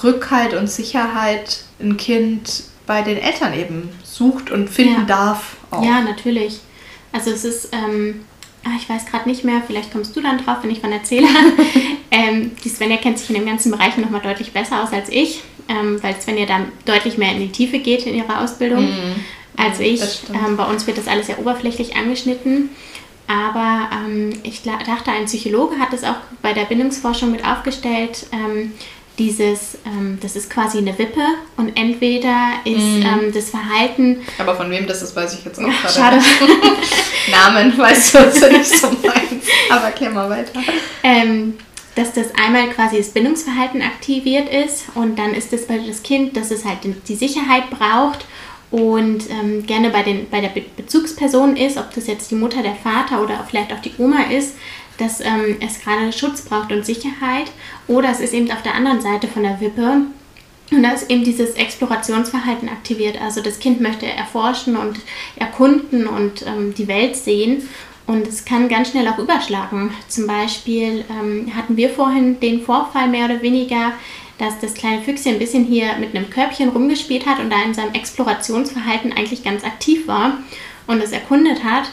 Rückhalt 0.02 0.54
und 0.54 0.68
Sicherheit 0.70 1.64
ein 1.80 1.96
Kind 1.96 2.64
bei 2.86 3.02
den 3.02 3.18
Eltern 3.18 3.54
eben 3.54 3.88
sucht 4.12 4.50
und 4.50 4.68
finden 4.68 5.00
ja. 5.00 5.04
darf. 5.04 5.56
Auch. 5.70 5.84
Ja, 5.84 6.00
natürlich. 6.00 6.60
Also 7.12 7.30
es 7.30 7.44
ist, 7.44 7.70
ähm, 7.72 8.20
ah, 8.64 8.70
ich 8.76 8.88
weiß 8.88 9.06
gerade 9.06 9.28
nicht 9.28 9.44
mehr, 9.44 9.62
vielleicht 9.66 9.92
kommst 9.92 10.14
du 10.16 10.20
dann 10.20 10.38
drauf, 10.38 10.58
wenn 10.62 10.70
ich 10.70 10.80
von 10.80 10.92
erzähle. 10.92 11.28
ähm, 12.10 12.52
die 12.62 12.68
Svenja 12.68 12.96
kennt 12.96 13.18
sich 13.18 13.28
in 13.30 13.36
dem 13.36 13.46
ganzen 13.46 13.70
Bereich 13.70 13.96
nochmal 13.96 14.20
deutlich 14.20 14.52
besser 14.52 14.82
aus 14.82 14.92
als 14.92 15.08
ich, 15.08 15.42
ähm, 15.68 16.02
weil 16.02 16.20
Svenja 16.20 16.46
dann 16.46 16.68
deutlich 16.84 17.18
mehr 17.18 17.32
in 17.32 17.40
die 17.40 17.52
Tiefe 17.52 17.78
geht 17.78 18.06
in 18.06 18.14
ihrer 18.14 18.42
Ausbildung 18.42 18.84
mm. 18.84 19.14
als 19.56 19.80
ich. 19.80 20.02
Ähm, 20.32 20.56
bei 20.56 20.64
uns 20.64 20.86
wird 20.86 20.98
das 20.98 21.08
alles 21.08 21.26
sehr 21.26 21.38
oberflächlich 21.38 21.96
angeschnitten. 21.96 22.70
Aber 23.28 23.88
ähm, 23.94 24.30
ich 24.42 24.62
dachte, 24.62 25.10
ein 25.10 25.26
Psychologe 25.26 25.78
hat 25.78 25.92
das 25.92 26.04
auch 26.04 26.16
bei 26.42 26.52
der 26.52 26.64
Bindungsforschung 26.64 27.30
mit 27.30 27.46
aufgestellt, 27.46 28.26
ähm, 28.32 28.72
dieses, 29.22 29.78
ähm, 29.86 30.18
das 30.20 30.34
ist 30.34 30.50
quasi 30.50 30.78
eine 30.78 30.98
Wippe 30.98 31.20
und 31.56 31.76
entweder 31.76 32.50
ist 32.64 32.74
mm. 32.74 33.02
ähm, 33.02 33.32
das 33.32 33.50
Verhalten. 33.50 34.20
Aber 34.38 34.56
von 34.56 34.68
wem 34.68 34.86
das 34.86 35.00
ist, 35.00 35.14
weiß 35.14 35.34
ich 35.34 35.44
jetzt 35.44 35.60
auch 35.60 35.64
gerade. 35.64 35.94
Schade. 35.94 36.16
Namen 37.30 37.78
weißt 37.78 38.14
du, 38.14 38.18
was 38.18 38.50
nicht 38.50 38.78
so 38.80 38.88
meinst. 38.88 39.48
Aber 39.70 39.86
erklär 39.86 40.10
mal 40.10 40.28
weiter. 40.28 40.60
Ähm, 41.04 41.54
dass 41.94 42.12
das 42.12 42.34
einmal 42.34 42.68
quasi 42.70 42.98
das 42.98 43.10
Bindungsverhalten 43.10 43.80
aktiviert 43.82 44.48
ist 44.52 44.86
und 44.94 45.18
dann 45.18 45.34
ist 45.34 45.52
es 45.52 45.66
bei 45.68 45.78
das 45.78 46.02
Kind, 46.02 46.36
dass 46.36 46.50
es 46.50 46.64
halt 46.64 46.78
die 47.06 47.14
Sicherheit 47.14 47.70
braucht 47.70 48.24
und 48.72 49.28
ähm, 49.30 49.66
gerne 49.66 49.90
bei, 49.90 50.02
den, 50.02 50.28
bei 50.30 50.40
der 50.40 50.48
Be 50.48 50.62
Bezugsperson 50.76 51.56
ist, 51.56 51.76
ob 51.76 51.94
das 51.94 52.06
jetzt 52.06 52.30
die 52.30 52.34
Mutter, 52.34 52.62
der 52.62 52.74
Vater 52.74 53.22
oder 53.22 53.46
vielleicht 53.48 53.72
auch 53.72 53.80
die 53.80 53.92
Oma 53.98 54.22
ist, 54.30 54.54
dass 54.98 55.20
ähm, 55.20 55.56
es 55.60 55.80
gerade 55.80 56.12
Schutz 56.12 56.42
braucht 56.42 56.72
und 56.72 56.84
Sicherheit. 56.84 57.50
Oder 57.88 58.10
es 58.10 58.20
ist 58.20 58.34
eben 58.34 58.50
auf 58.50 58.62
der 58.62 58.74
anderen 58.74 59.00
Seite 59.00 59.28
von 59.28 59.42
der 59.42 59.60
Wippe. 59.60 60.02
Und 60.70 60.82
da 60.82 60.92
ist 60.92 61.10
eben 61.10 61.24
dieses 61.24 61.50
Explorationsverhalten 61.50 62.68
aktiviert. 62.68 63.20
Also 63.20 63.42
das 63.42 63.58
Kind 63.58 63.80
möchte 63.80 64.06
erforschen 64.06 64.76
und 64.76 65.00
erkunden 65.36 66.06
und 66.06 66.46
ähm, 66.46 66.74
die 66.74 66.88
Welt 66.88 67.16
sehen. 67.16 67.68
Und 68.06 68.26
es 68.26 68.44
kann 68.44 68.68
ganz 68.68 68.90
schnell 68.90 69.06
auch 69.08 69.18
überschlagen. 69.18 69.92
Zum 70.08 70.26
Beispiel 70.26 71.04
ähm, 71.10 71.52
hatten 71.54 71.76
wir 71.76 71.90
vorhin 71.90 72.40
den 72.40 72.62
Vorfall 72.62 73.08
mehr 73.08 73.26
oder 73.26 73.42
weniger, 73.42 73.92
dass 74.38 74.58
das 74.60 74.74
kleine 74.74 75.02
Füchschen 75.02 75.34
ein 75.34 75.38
bisschen 75.38 75.64
hier 75.64 75.96
mit 76.00 76.16
einem 76.16 76.28
Körbchen 76.28 76.70
rumgespielt 76.70 77.26
hat 77.26 77.38
und 77.38 77.50
da 77.50 77.62
in 77.62 77.74
seinem 77.74 77.94
Explorationsverhalten 77.94 79.12
eigentlich 79.12 79.44
ganz 79.44 79.62
aktiv 79.62 80.08
war 80.08 80.38
und 80.86 81.02
es 81.02 81.12
erkundet 81.12 81.62
hat. 81.62 81.84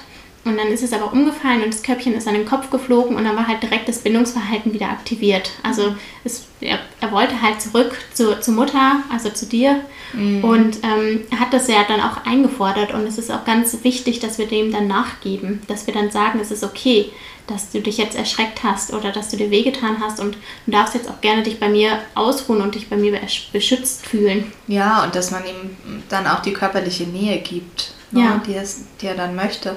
Und 0.45 0.57
dann 0.57 0.67
ist 0.67 0.83
es 0.83 0.93
aber 0.93 1.11
umgefallen 1.11 1.63
und 1.63 1.73
das 1.73 1.83
Körbchen 1.83 2.13
ist 2.13 2.27
an 2.27 2.33
den 2.33 2.45
Kopf 2.45 2.69
geflogen 2.69 3.17
und 3.17 3.25
dann 3.25 3.35
war 3.35 3.47
halt 3.47 3.61
direkt 3.61 3.89
das 3.89 3.99
Bindungsverhalten 3.99 4.73
wieder 4.73 4.89
aktiviert. 4.89 5.51
Also 5.63 5.95
es, 6.23 6.45
er, 6.61 6.79
er, 7.01 7.11
wollte 7.11 7.41
halt 7.41 7.61
zurück 7.61 7.91
zu, 8.13 8.39
zur 8.39 8.53
Mutter, 8.53 9.03
also 9.11 9.29
zu 9.29 9.45
dir. 9.45 9.81
Mhm. 10.13 10.43
Und 10.43 10.79
ähm, 10.83 11.25
hat 11.37 11.53
das 11.53 11.67
ja 11.67 11.83
dann 11.87 11.99
auch 11.99 12.25
eingefordert. 12.25 12.93
Und 12.93 13.05
es 13.05 13.17
ist 13.17 13.31
auch 13.31 13.43
ganz 13.43 13.77
wichtig, 13.83 14.19
dass 14.19 14.37
wir 14.37 14.47
dem 14.47 14.71
dann 14.71 14.87
nachgeben, 14.87 15.61
dass 15.67 15.87
wir 15.87 15.93
dann 15.93 16.09
sagen, 16.09 16.39
es 16.39 16.51
ist 16.51 16.63
okay, 16.63 17.11
dass 17.49 17.71
du 17.71 17.81
dich 17.81 17.97
jetzt 17.97 18.15
erschreckt 18.15 18.63
hast 18.63 18.93
oder 18.93 19.11
dass 19.11 19.29
du 19.29 19.37
dir 19.37 19.49
wehgetan 19.49 19.97
hast 19.99 20.19
und 20.19 20.37
du 20.65 20.71
darfst 20.71 20.93
jetzt 20.93 21.09
auch 21.09 21.19
gerne 21.19 21.43
dich 21.43 21.59
bei 21.59 21.67
mir 21.67 21.99
ausruhen 22.15 22.61
und 22.61 22.75
dich 22.75 22.89
bei 22.89 22.95
mir 22.95 23.19
beschützt 23.51 24.05
fühlen. 24.05 24.51
Ja, 24.67 25.03
und 25.03 25.15
dass 25.15 25.31
man 25.31 25.43
ihm 25.45 26.03
dann 26.09 26.27
auch 26.27 26.41
die 26.41 26.53
körperliche 26.53 27.05
Nähe 27.05 27.39
gibt, 27.39 27.93
ne, 28.11 28.21
ja. 28.21 28.41
die, 28.45 28.55
es, 28.55 28.83
die 29.01 29.07
er 29.07 29.15
dann 29.15 29.35
möchte. 29.35 29.75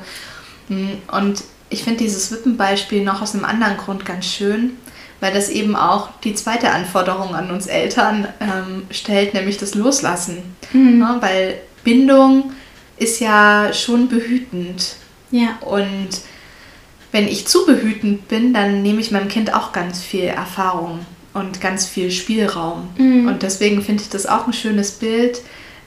Und 1.10 1.42
ich 1.70 1.84
finde 1.84 2.00
dieses 2.00 2.30
Wippenbeispiel 2.30 3.02
noch 3.02 3.22
aus 3.22 3.34
einem 3.34 3.44
anderen 3.44 3.76
Grund 3.76 4.04
ganz 4.04 4.26
schön, 4.26 4.72
weil 5.20 5.32
das 5.32 5.48
eben 5.48 5.76
auch 5.76 6.10
die 6.24 6.34
zweite 6.34 6.70
Anforderung 6.70 7.34
an 7.34 7.50
uns 7.50 7.66
Eltern 7.66 8.28
ähm, 8.40 8.82
stellt, 8.90 9.34
nämlich 9.34 9.56
das 9.56 9.74
Loslassen. 9.74 10.42
Mhm. 10.72 11.00
Ja, 11.00 11.12
ne, 11.12 11.16
weil 11.20 11.54
Bindung 11.84 12.52
ist 12.96 13.20
ja 13.20 13.72
schon 13.72 14.08
behütend. 14.08 14.96
Ja. 15.30 15.58
Und 15.60 16.08
wenn 17.10 17.28
ich 17.28 17.46
zu 17.46 17.66
behütend 17.66 18.28
bin, 18.28 18.52
dann 18.54 18.82
nehme 18.82 19.00
ich 19.00 19.10
meinem 19.10 19.28
Kind 19.28 19.54
auch 19.54 19.72
ganz 19.72 20.02
viel 20.02 20.24
Erfahrung 20.24 21.06
und 21.34 21.60
ganz 21.60 21.86
viel 21.86 22.10
Spielraum. 22.10 22.88
Mhm. 22.96 23.28
Und 23.28 23.42
deswegen 23.42 23.82
finde 23.82 24.02
ich 24.02 24.08
das 24.08 24.26
auch 24.26 24.46
ein 24.46 24.52
schönes 24.52 24.92
Bild, 24.92 25.40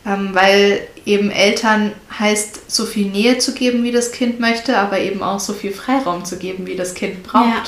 ähm, 0.06 0.30
weil 0.34 0.82
eben 1.06 1.30
Eltern 1.30 1.92
heißt, 2.20 2.72
so 2.72 2.86
viel 2.86 3.08
Nähe 3.08 3.38
zu 3.38 3.54
geben, 3.54 3.84
wie 3.84 3.92
das 3.92 4.12
Kind 4.12 4.40
möchte, 4.40 4.78
aber 4.78 5.00
eben 5.00 5.22
auch 5.22 5.40
so 5.40 5.54
viel 5.54 5.72
Freiraum 5.72 6.26
zu 6.26 6.38
geben, 6.38 6.66
wie 6.66 6.76
das 6.76 6.96
Kind 6.96 7.24
braucht. 7.24 7.46
Ja. 7.46 7.64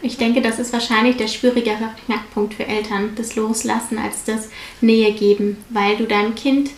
Ich 0.00 0.16
denke, 0.16 0.40
das 0.40 0.58
ist 0.58 0.72
wahrscheinlich 0.72 1.16
der 1.16 1.28
schwierigere 1.28 1.90
Knackpunkt 2.06 2.54
für 2.54 2.66
Eltern, 2.66 3.10
das 3.16 3.34
Loslassen 3.34 3.98
als 3.98 4.24
das 4.24 4.48
Nähe 4.80 5.12
geben, 5.12 5.56
weil 5.70 5.96
du 5.96 6.06
deinem 6.06 6.34
Kind, 6.34 6.70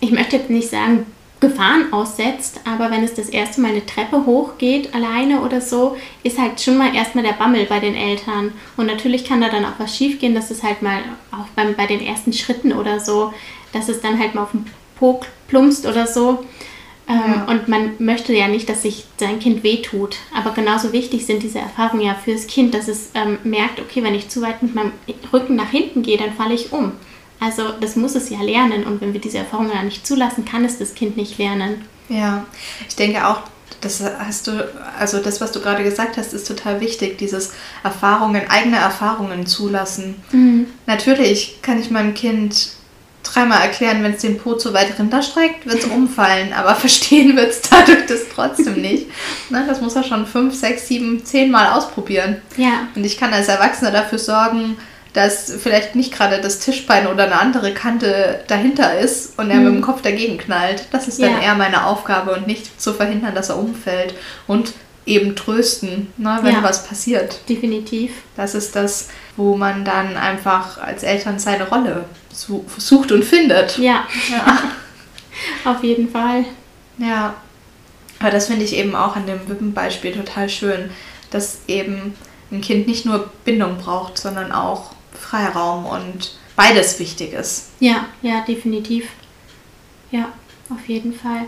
ich 0.00 0.10
möchte 0.10 0.36
jetzt 0.36 0.50
nicht 0.50 0.70
sagen, 0.70 1.06
Gefahren 1.40 1.92
aussetzt, 1.92 2.60
aber 2.64 2.90
wenn 2.90 3.04
es 3.04 3.12
das 3.12 3.28
erste 3.28 3.60
Mal 3.60 3.72
eine 3.72 3.84
Treppe 3.84 4.24
hochgeht, 4.24 4.94
alleine 4.94 5.42
oder 5.42 5.60
so, 5.60 5.96
ist 6.22 6.38
halt 6.38 6.60
schon 6.60 6.78
mal 6.78 6.94
erstmal 6.94 7.22
der 7.22 7.34
Bammel 7.34 7.66
bei 7.66 7.80
den 7.80 7.94
Eltern. 7.94 8.52
Und 8.78 8.86
natürlich 8.86 9.26
kann 9.26 9.42
da 9.42 9.50
dann 9.50 9.66
auch 9.66 9.78
was 9.78 9.94
schiefgehen, 9.94 10.34
dass 10.34 10.50
es 10.50 10.62
halt 10.62 10.80
mal 10.80 11.00
auch 11.32 11.46
beim, 11.54 11.74
bei 11.74 11.86
den 11.86 12.00
ersten 12.00 12.32
Schritten 12.32 12.72
oder 12.72 12.98
so 12.98 13.32
dass 13.74 13.88
es 13.88 14.00
dann 14.00 14.18
halt 14.18 14.34
mal 14.34 14.44
auf 14.44 14.52
den 14.52 14.64
Po 14.98 15.20
plumpst 15.48 15.86
oder 15.86 16.06
so. 16.06 16.44
Ähm, 17.06 17.34
ja. 17.34 17.44
Und 17.46 17.68
man 17.68 17.92
möchte 17.98 18.32
ja 18.32 18.48
nicht, 18.48 18.68
dass 18.68 18.82
sich 18.82 19.04
sein 19.18 19.38
Kind 19.38 19.62
wehtut. 19.62 20.16
Aber 20.34 20.52
genauso 20.52 20.92
wichtig 20.92 21.26
sind 21.26 21.42
diese 21.42 21.58
Erfahrungen 21.58 22.06
ja 22.06 22.14
fürs 22.14 22.46
Kind, 22.46 22.74
dass 22.74 22.88
es 22.88 23.10
ähm, 23.14 23.38
merkt, 23.44 23.80
okay, 23.80 24.02
wenn 24.02 24.14
ich 24.14 24.28
zu 24.28 24.40
weit 24.40 24.62
mit 24.62 24.74
meinem 24.74 24.92
Rücken 25.32 25.56
nach 25.56 25.70
hinten 25.70 26.02
gehe, 26.02 26.16
dann 26.16 26.32
falle 26.32 26.54
ich 26.54 26.72
um. 26.72 26.92
Also 27.40 27.72
das 27.78 27.96
muss 27.96 28.14
es 28.14 28.30
ja 28.30 28.40
lernen. 28.40 28.84
Und 28.84 29.00
wenn 29.00 29.12
wir 29.12 29.20
diese 29.20 29.38
Erfahrungen 29.38 29.72
ja 29.74 29.82
nicht 29.82 30.06
zulassen, 30.06 30.44
kann 30.44 30.64
es 30.64 30.78
das 30.78 30.94
Kind 30.94 31.16
nicht 31.16 31.36
lernen. 31.38 31.84
Ja, 32.08 32.46
ich 32.88 32.96
denke 32.96 33.26
auch, 33.26 33.42
das 33.80 34.02
hast 34.02 34.46
du, 34.46 34.72
also 34.98 35.18
das, 35.18 35.40
was 35.40 35.52
du 35.52 35.60
gerade 35.60 35.84
gesagt 35.84 36.16
hast, 36.16 36.32
ist 36.32 36.48
total 36.48 36.80
wichtig, 36.80 37.18
dieses 37.18 37.52
Erfahrungen, 37.82 38.42
eigene 38.48 38.78
Erfahrungen 38.78 39.46
zulassen. 39.46 40.16
Mhm. 40.32 40.68
Natürlich 40.86 41.58
kann 41.60 41.78
ich 41.78 41.90
meinem 41.90 42.14
Kind 42.14 42.70
dreimal 43.34 43.62
erklären, 43.62 44.02
wenn 44.02 44.14
es 44.14 44.20
den 44.20 44.38
Po 44.38 44.54
zu 44.54 44.72
weit 44.72 44.98
runterstreckt, 44.98 45.66
wird 45.66 45.80
es 45.80 45.86
umfallen. 45.86 46.52
Aber 46.52 46.74
verstehen 46.74 47.36
wird 47.36 47.50
es 47.50 47.62
dadurch 47.62 48.06
das 48.06 48.28
trotzdem 48.34 48.80
nicht. 48.80 49.06
Ne, 49.50 49.64
das 49.66 49.80
muss 49.80 49.96
er 49.96 50.04
schon 50.04 50.26
fünf, 50.26 50.54
sechs, 50.54 50.88
sieben, 50.88 51.24
zehn 51.24 51.50
Mal 51.50 51.72
ausprobieren. 51.72 52.40
Ja. 52.56 52.88
Und 52.94 53.04
ich 53.04 53.18
kann 53.18 53.32
als 53.32 53.48
Erwachsener 53.48 53.90
dafür 53.90 54.18
sorgen, 54.18 54.76
dass 55.12 55.52
vielleicht 55.62 55.94
nicht 55.94 56.12
gerade 56.12 56.40
das 56.40 56.58
Tischbein 56.58 57.06
oder 57.06 57.24
eine 57.24 57.38
andere 57.38 57.72
Kante 57.72 58.40
dahinter 58.48 58.98
ist 58.98 59.38
und 59.38 59.48
er 59.48 59.56
mhm. 59.56 59.64
mit 59.64 59.74
dem 59.74 59.82
Kopf 59.82 60.02
dagegen 60.02 60.38
knallt. 60.38 60.86
Das 60.90 61.06
ist 61.06 61.22
dann 61.22 61.30
ja. 61.30 61.40
eher 61.40 61.54
meine 61.54 61.86
Aufgabe 61.86 62.32
und 62.32 62.46
nicht 62.46 62.80
zu 62.80 62.92
verhindern, 62.92 63.34
dass 63.34 63.48
er 63.48 63.58
umfällt. 63.58 64.14
Und 64.46 64.72
eben 65.06 65.36
trösten, 65.36 66.12
ne, 66.16 66.38
wenn 66.42 66.54
ja, 66.54 66.62
was 66.62 66.86
passiert. 66.86 67.48
Definitiv. 67.48 68.12
Das 68.36 68.54
ist 68.54 68.74
das, 68.74 69.08
wo 69.36 69.56
man 69.56 69.84
dann 69.84 70.16
einfach 70.16 70.78
als 70.78 71.02
Eltern 71.02 71.38
seine 71.38 71.68
Rolle 71.68 72.04
sucht 72.34 73.12
und 73.12 73.24
findet. 73.24 73.78
Ja. 73.78 74.06
ja. 74.30 74.62
Auf 75.70 75.82
jeden 75.82 76.10
Fall. 76.10 76.44
Ja. 76.98 77.34
Aber 78.20 78.30
das 78.30 78.46
finde 78.46 78.64
ich 78.64 78.74
eben 78.74 78.94
auch 78.94 79.16
an 79.16 79.26
dem 79.26 79.48
Wippenbeispiel 79.48 80.12
total 80.12 80.48
schön, 80.48 80.90
dass 81.30 81.60
eben 81.66 82.14
ein 82.50 82.60
Kind 82.60 82.86
nicht 82.86 83.04
nur 83.04 83.30
Bindung 83.44 83.78
braucht, 83.78 84.18
sondern 84.18 84.52
auch 84.52 84.92
Freiraum 85.12 85.86
und 85.86 86.36
beides 86.56 86.98
wichtig 86.98 87.32
ist. 87.32 87.70
Ja, 87.80 88.06
ja, 88.22 88.42
definitiv. 88.46 89.08
Ja, 90.10 90.32
auf 90.70 90.88
jeden 90.88 91.12
Fall. 91.12 91.46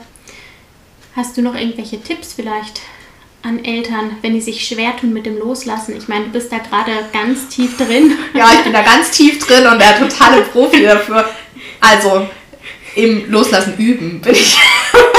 Hast 1.15 1.37
du 1.37 1.43
noch 1.43 1.55
irgendwelche 1.55 2.01
Tipps 2.01 2.35
vielleicht 2.35 2.81
an 3.47 3.65
Eltern, 3.65 4.17
wenn 4.23 4.35
die 4.35 4.41
sich 4.41 4.67
schwer 4.67 4.97
tun 4.97 5.13
mit 5.13 5.25
dem 5.25 5.39
Loslassen? 5.39 5.97
Ich 5.97 6.09
meine, 6.09 6.25
du 6.25 6.31
bist 6.33 6.51
da 6.51 6.59
gerade 6.59 6.91
ganz 7.13 7.49
tief 7.49 7.77
drin. 7.77 8.13
Ja, 8.35 8.51
ich 8.53 8.65
bin 8.65 8.73
da 8.73 8.83
ganz 8.83 9.13
tief 9.13 9.47
drin 9.47 9.67
und 9.67 9.79
der 9.79 9.99
totale 9.99 10.43
Profi 10.43 10.83
dafür. 10.83 11.25
Also, 11.81 12.29
im 12.97 13.31
Loslassen 13.31 13.77
üben 13.79 14.21
bin 14.21 14.33
ich 14.33 14.57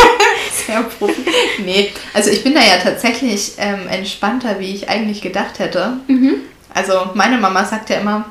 sehr 0.66 0.84
Profi. 0.84 1.22
Nee, 1.64 1.92
also 2.14 2.30
ich 2.30 2.44
bin 2.44 2.54
da 2.54 2.62
ja 2.62 2.78
tatsächlich 2.78 3.54
ähm, 3.58 3.88
entspannter, 3.88 4.60
wie 4.60 4.76
ich 4.76 4.90
eigentlich 4.90 5.22
gedacht 5.22 5.60
hätte. 5.60 5.98
Mhm. 6.08 6.42
Also, 6.74 7.12
meine 7.14 7.38
Mama 7.38 7.64
sagt 7.64 7.90
ja 7.90 7.98
immer, 7.98 8.26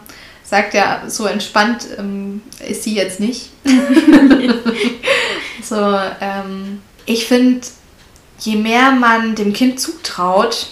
sagt 0.45 0.75
ja, 0.75 1.05
so 1.07 1.27
entspannt 1.27 1.87
ähm, 1.99 2.43
ist 2.69 2.83
sie 2.83 2.95
jetzt 2.95 3.19
nicht. 3.19 3.51
so, 5.63 5.99
ähm, 6.21 6.83
ich 7.07 7.27
finde, 7.27 7.67
je 8.47 8.57
mehr 8.57 8.93
man 8.93 9.35
dem 9.35 9.53
Kind 9.53 9.81
zutraut 9.81 10.69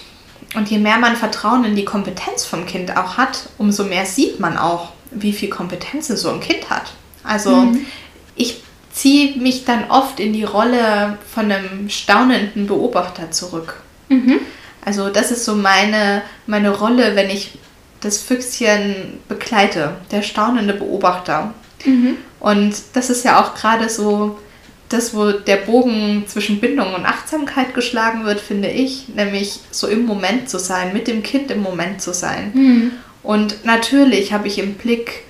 und 0.55 0.69
je 0.69 0.79
mehr 0.79 0.97
man 0.97 1.15
Vertrauen 1.15 1.65
in 1.65 1.75
die 1.75 1.85
Kompetenz 1.85 2.45
vom 2.45 2.65
Kind 2.65 2.95
auch 2.95 3.17
hat, 3.17 3.49
umso 3.57 3.83
mehr 3.83 4.05
sieht 4.05 4.39
man 4.39 4.57
auch, 4.57 4.89
wie 5.11 5.33
viel 5.33 5.49
Kompetenz 5.49 6.07
so 6.07 6.29
ein 6.29 6.39
Kind 6.39 6.69
hat. 6.69 6.93
Also 7.23 7.51
mhm. 7.51 7.85
ich 8.35 8.63
ziehe 8.91 9.37
mich 9.37 9.65
dann 9.65 9.89
oft 9.89 10.19
in 10.19 10.31
die 10.31 10.45
Rolle 10.45 11.17
von 11.33 11.51
einem 11.51 11.89
staunenden 11.89 12.65
Beobachter 12.65 13.31
zurück. 13.31 13.81
Mhm. 14.07 14.39
Also 14.83 15.09
das 15.09 15.31
ist 15.31 15.43
so 15.43 15.55
meine, 15.55 16.21
meine 16.47 16.69
Rolle, 16.69 17.15
wenn 17.15 17.29
ich 17.29 17.57
das 17.99 18.19
Füchschen 18.19 19.19
begleite, 19.27 19.97
der 20.11 20.21
staunende 20.21 20.73
Beobachter. 20.73 21.53
Mhm. 21.83 22.17
Und 22.39 22.75
das 22.93 23.09
ist 23.09 23.25
ja 23.25 23.41
auch 23.41 23.55
gerade 23.55 23.89
so 23.89 24.37
das, 24.95 25.13
wo 25.13 25.31
der 25.31 25.57
Bogen 25.57 26.23
zwischen 26.27 26.59
Bindung 26.59 26.93
und 26.93 27.05
Achtsamkeit 27.05 27.73
geschlagen 27.73 28.25
wird, 28.25 28.39
finde 28.39 28.69
ich, 28.69 29.09
nämlich 29.09 29.59
so 29.71 29.87
im 29.87 30.05
Moment 30.05 30.49
zu 30.49 30.57
sein, 30.57 30.93
mit 30.93 31.07
dem 31.07 31.23
Kind 31.23 31.51
im 31.51 31.61
Moment 31.61 32.01
zu 32.01 32.13
sein. 32.13 32.51
Mhm. 32.53 32.91
Und 33.23 33.65
natürlich 33.65 34.33
habe 34.33 34.47
ich 34.47 34.59
im 34.59 34.75
Blick, 34.75 35.23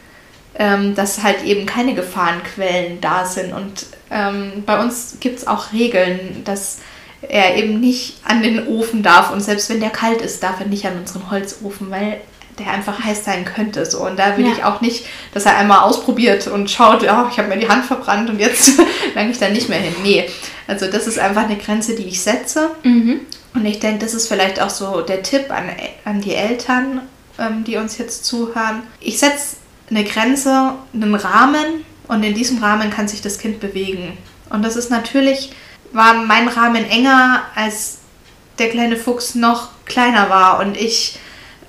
ähm, 0.58 0.96
dass 0.96 1.24
halt 1.24 1.44
eben 1.44 1.66
keine 1.66 1.96
Gefahrenquellen 1.96 3.02
da 3.02 3.26
sind. 3.26 3.54
Und 3.54 3.88
ähm, 4.12 4.64
bei 4.66 4.82
uns 4.82 5.18
gibt 5.20 5.40
es 5.40 5.48
auch 5.48 5.74
Regeln, 5.74 6.42
dass 6.46 6.80
er 7.22 7.56
eben 7.56 7.80
nicht 7.80 8.18
an 8.24 8.44
den 8.44 8.68
Ofen 8.68 9.02
darf 9.02 9.32
und 9.32 9.42
selbst 9.42 9.70
wenn 9.70 9.80
der 9.80 9.90
kalt 9.90 10.22
ist, 10.22 10.44
darf 10.44 10.60
er 10.60 10.68
nicht 10.68 10.86
an 10.86 11.00
unseren 11.00 11.32
Holzofen, 11.32 11.90
weil 11.90 12.22
der 12.60 12.72
einfach 12.72 13.04
heiß 13.04 13.24
sein 13.26 13.46
könnte. 13.46 13.86
So. 13.86 14.06
Und 14.06 14.18
da 14.18 14.38
will 14.38 14.46
ja. 14.46 14.52
ich 14.54 14.64
auch 14.64 14.82
nicht, 14.82 15.06
dass 15.34 15.46
er 15.46 15.58
einmal 15.58 15.80
ausprobiert 15.80 16.48
und 16.48 16.70
schaut, 16.70 17.04
ja, 17.04 17.28
ich 17.32 17.38
habe 17.38 17.50
mir 17.50 17.58
die 17.58 17.70
Hand 17.70 17.86
verbrannt 17.86 18.30
und 18.30 18.40
jetzt 18.40 18.80
lange 19.16 19.32
ich 19.32 19.38
da 19.38 19.50
nicht 19.50 19.70
mehr 19.70 19.80
hin. 19.80 19.96
Nee, 20.04 20.30
also 20.68 20.88
das 20.88 21.08
ist 21.08 21.20
einfach 21.20 21.44
eine 21.44 21.58
Grenze, 21.58 21.96
die 21.96 22.04
ich 22.04 22.22
setze. 22.22 22.72
Mhm. 22.84 23.22
Und 23.54 23.66
ich 23.66 23.80
denke, 23.80 24.04
das 24.04 24.14
ist 24.14 24.28
vielleicht 24.28 24.62
auch 24.62 24.70
so 24.70 25.02
der 25.02 25.24
Tipp 25.24 25.50
an, 25.50 25.70
an 26.04 26.22
die 26.22 26.36
Eltern, 26.36 27.02
ähm, 27.40 27.64
die 27.64 27.78
uns 27.78 27.98
jetzt 27.98 28.26
zuhören. 28.26 28.84
Ich 29.00 29.20
setze 29.20 29.58
eine 29.90 30.04
Grenze, 30.04 30.74
einen 30.94 31.16
Rahmen 31.16 31.86
und 32.08 32.24
in 32.24 32.34
diesem 32.34 32.62
Rahmen 32.64 32.90
kann 32.90 33.08
sich 33.08 33.22
das 33.22 33.40
Kind 33.40 33.60
bewegen. 33.60 34.18
Und 34.50 34.64
das 34.64 34.76
ist 34.76 34.90
natürlich, 34.90 35.52
war 35.92 36.14
mein 36.14 36.48
Rahmen 36.48 36.90
enger, 36.90 37.44
als 37.56 38.00
der 38.60 38.70
kleine 38.70 38.98
Fuchs 38.98 39.36
noch 39.36 39.70
kleiner 39.86 40.30
war 40.30 40.60
und 40.60 40.78
ich 40.78 41.20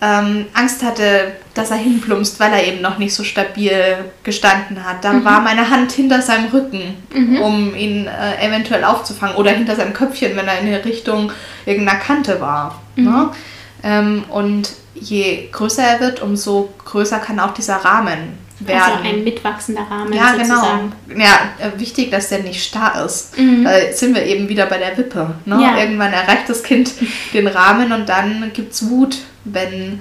ähm, 0.01 0.47
Angst 0.53 0.83
hatte, 0.83 1.33
dass 1.55 1.71
er 1.71 1.79
hinplumpst, 1.79 2.39
weil 2.39 2.53
er 2.53 2.67
eben 2.67 2.83
noch 2.83 2.99
nicht 2.99 3.15
so 3.15 3.25
stabil 3.25 3.97
gestanden 4.23 4.85
hat. 4.85 5.03
Da 5.03 5.15
mhm. 5.15 5.25
war 5.25 5.41
meine 5.41 5.71
Hand 5.71 5.93
hinter 5.93 6.21
seinem 6.21 6.51
Rücken, 6.51 6.95
mhm. 7.15 7.41
um 7.41 7.75
ihn 7.75 8.07
äh, 8.07 8.47
eventuell 8.47 8.85
aufzufangen 8.85 9.37
oder 9.37 9.53
hinter 9.53 9.75
seinem 9.75 9.95
Köpfchen, 9.95 10.37
wenn 10.37 10.49
er 10.49 10.59
in 10.61 10.67
die 10.67 10.75
Richtung 10.75 11.33
irgendeiner 11.65 11.99
Kante 11.99 12.41
war. 12.41 12.83
Mhm. 12.97 13.05
Ne? 13.05 13.31
Ähm, 13.83 14.25
und 14.31 14.73
je 14.95 15.49
größer 15.51 15.83
er 15.83 16.01
wird, 16.01 16.21
umso 16.21 16.75
größer 16.85 17.19
kann 17.19 17.41
auch 17.41 17.55
dieser 17.55 17.77
Rahmen 17.77 18.46
werden. 18.61 18.83
Also 18.83 19.09
ein 19.09 19.25
mitwachsender 19.25 19.83
Rahmen. 19.83 20.13
Ja, 20.13 20.33
genau. 20.33 20.45
sozusagen. 20.45 20.93
genau. 21.09 21.25
Ja, 21.25 21.39
äh, 21.59 21.79
wichtig, 21.79 22.11
dass 22.11 22.29
der 22.29 22.41
nicht 22.41 22.65
starr 22.65 23.05
ist. 23.05 23.39
Mhm. 23.39 23.65
Da 23.65 23.93
sind 23.93 24.15
wir 24.15 24.25
eben 24.25 24.49
wieder 24.49 24.67
bei 24.67 24.79
der 24.79 24.97
Wippe. 24.97 25.35
Ne? 25.45 25.61
Ja. 25.63 25.79
Irgendwann 25.79 26.13
erreicht 26.13 26.49
das 26.49 26.63
Kind 26.63 26.93
den 27.33 27.47
Rahmen 27.47 27.93
und 27.93 28.09
dann 28.09 28.51
gibt 28.55 28.73
es 28.73 28.89
Wut, 28.89 29.19
wenn 29.45 30.01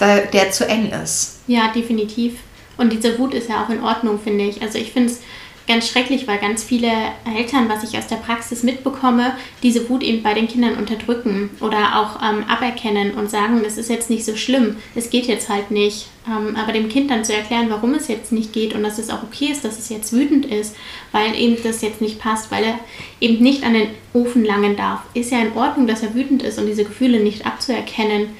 der 0.00 0.50
zu 0.50 0.66
eng 0.66 0.90
ist. 0.90 1.40
Ja, 1.46 1.70
definitiv. 1.72 2.34
Und 2.76 2.92
diese 2.92 3.16
Wut 3.18 3.34
ist 3.34 3.48
ja 3.48 3.62
auch 3.62 3.70
in 3.70 3.82
Ordnung, 3.82 4.18
finde 4.18 4.44
ich. 4.44 4.60
Also 4.60 4.78
ich 4.78 4.92
finde 4.92 5.12
es 5.12 5.20
ganz 5.66 5.88
schrecklich, 5.88 6.26
weil 6.26 6.38
ganz 6.38 6.62
viele 6.62 6.90
Eltern, 7.36 7.68
was 7.68 7.82
ich 7.84 7.96
aus 7.96 8.06
der 8.06 8.16
Praxis 8.16 8.62
mitbekomme, 8.62 9.34
diese 9.62 9.88
Wut 9.88 10.02
eben 10.02 10.22
bei 10.22 10.34
den 10.34 10.48
Kindern 10.48 10.76
unterdrücken 10.76 11.50
oder 11.60 11.98
auch 12.00 12.22
ähm, 12.22 12.44
aberkennen 12.48 13.14
und 13.14 13.30
sagen, 13.30 13.62
das 13.64 13.78
ist 13.78 13.88
jetzt 13.88 14.10
nicht 14.10 14.24
so 14.24 14.36
schlimm, 14.36 14.76
es 14.94 15.10
geht 15.10 15.26
jetzt 15.26 15.48
halt 15.48 15.70
nicht. 15.70 16.08
Ähm, 16.26 16.56
aber 16.56 16.72
dem 16.72 16.88
Kind 16.88 17.10
dann 17.10 17.24
zu 17.24 17.34
erklären, 17.34 17.68
warum 17.68 17.94
es 17.94 18.08
jetzt 18.08 18.32
nicht 18.32 18.52
geht 18.52 18.74
und 18.74 18.82
dass 18.82 18.98
es 18.98 19.10
auch 19.10 19.22
okay 19.22 19.46
ist, 19.46 19.64
dass 19.64 19.78
es 19.78 19.90
jetzt 19.90 20.12
wütend 20.12 20.46
ist, 20.46 20.74
weil 21.12 21.34
eben 21.34 21.62
das 21.62 21.82
jetzt 21.82 22.00
nicht 22.00 22.18
passt, 22.18 22.50
weil 22.50 22.64
er 22.64 22.78
eben 23.20 23.42
nicht 23.42 23.62
an 23.62 23.74
den 23.74 23.88
Ofen 24.14 24.44
langen 24.44 24.76
darf, 24.76 25.00
ist 25.12 25.32
ja 25.32 25.40
in 25.40 25.52
Ordnung, 25.54 25.86
dass 25.86 26.02
er 26.02 26.14
wütend 26.14 26.42
ist 26.42 26.58
und 26.58 26.66
diese 26.66 26.84
Gefühle 26.84 27.20
nicht 27.20 27.46
abzuerkennen, 27.46 28.30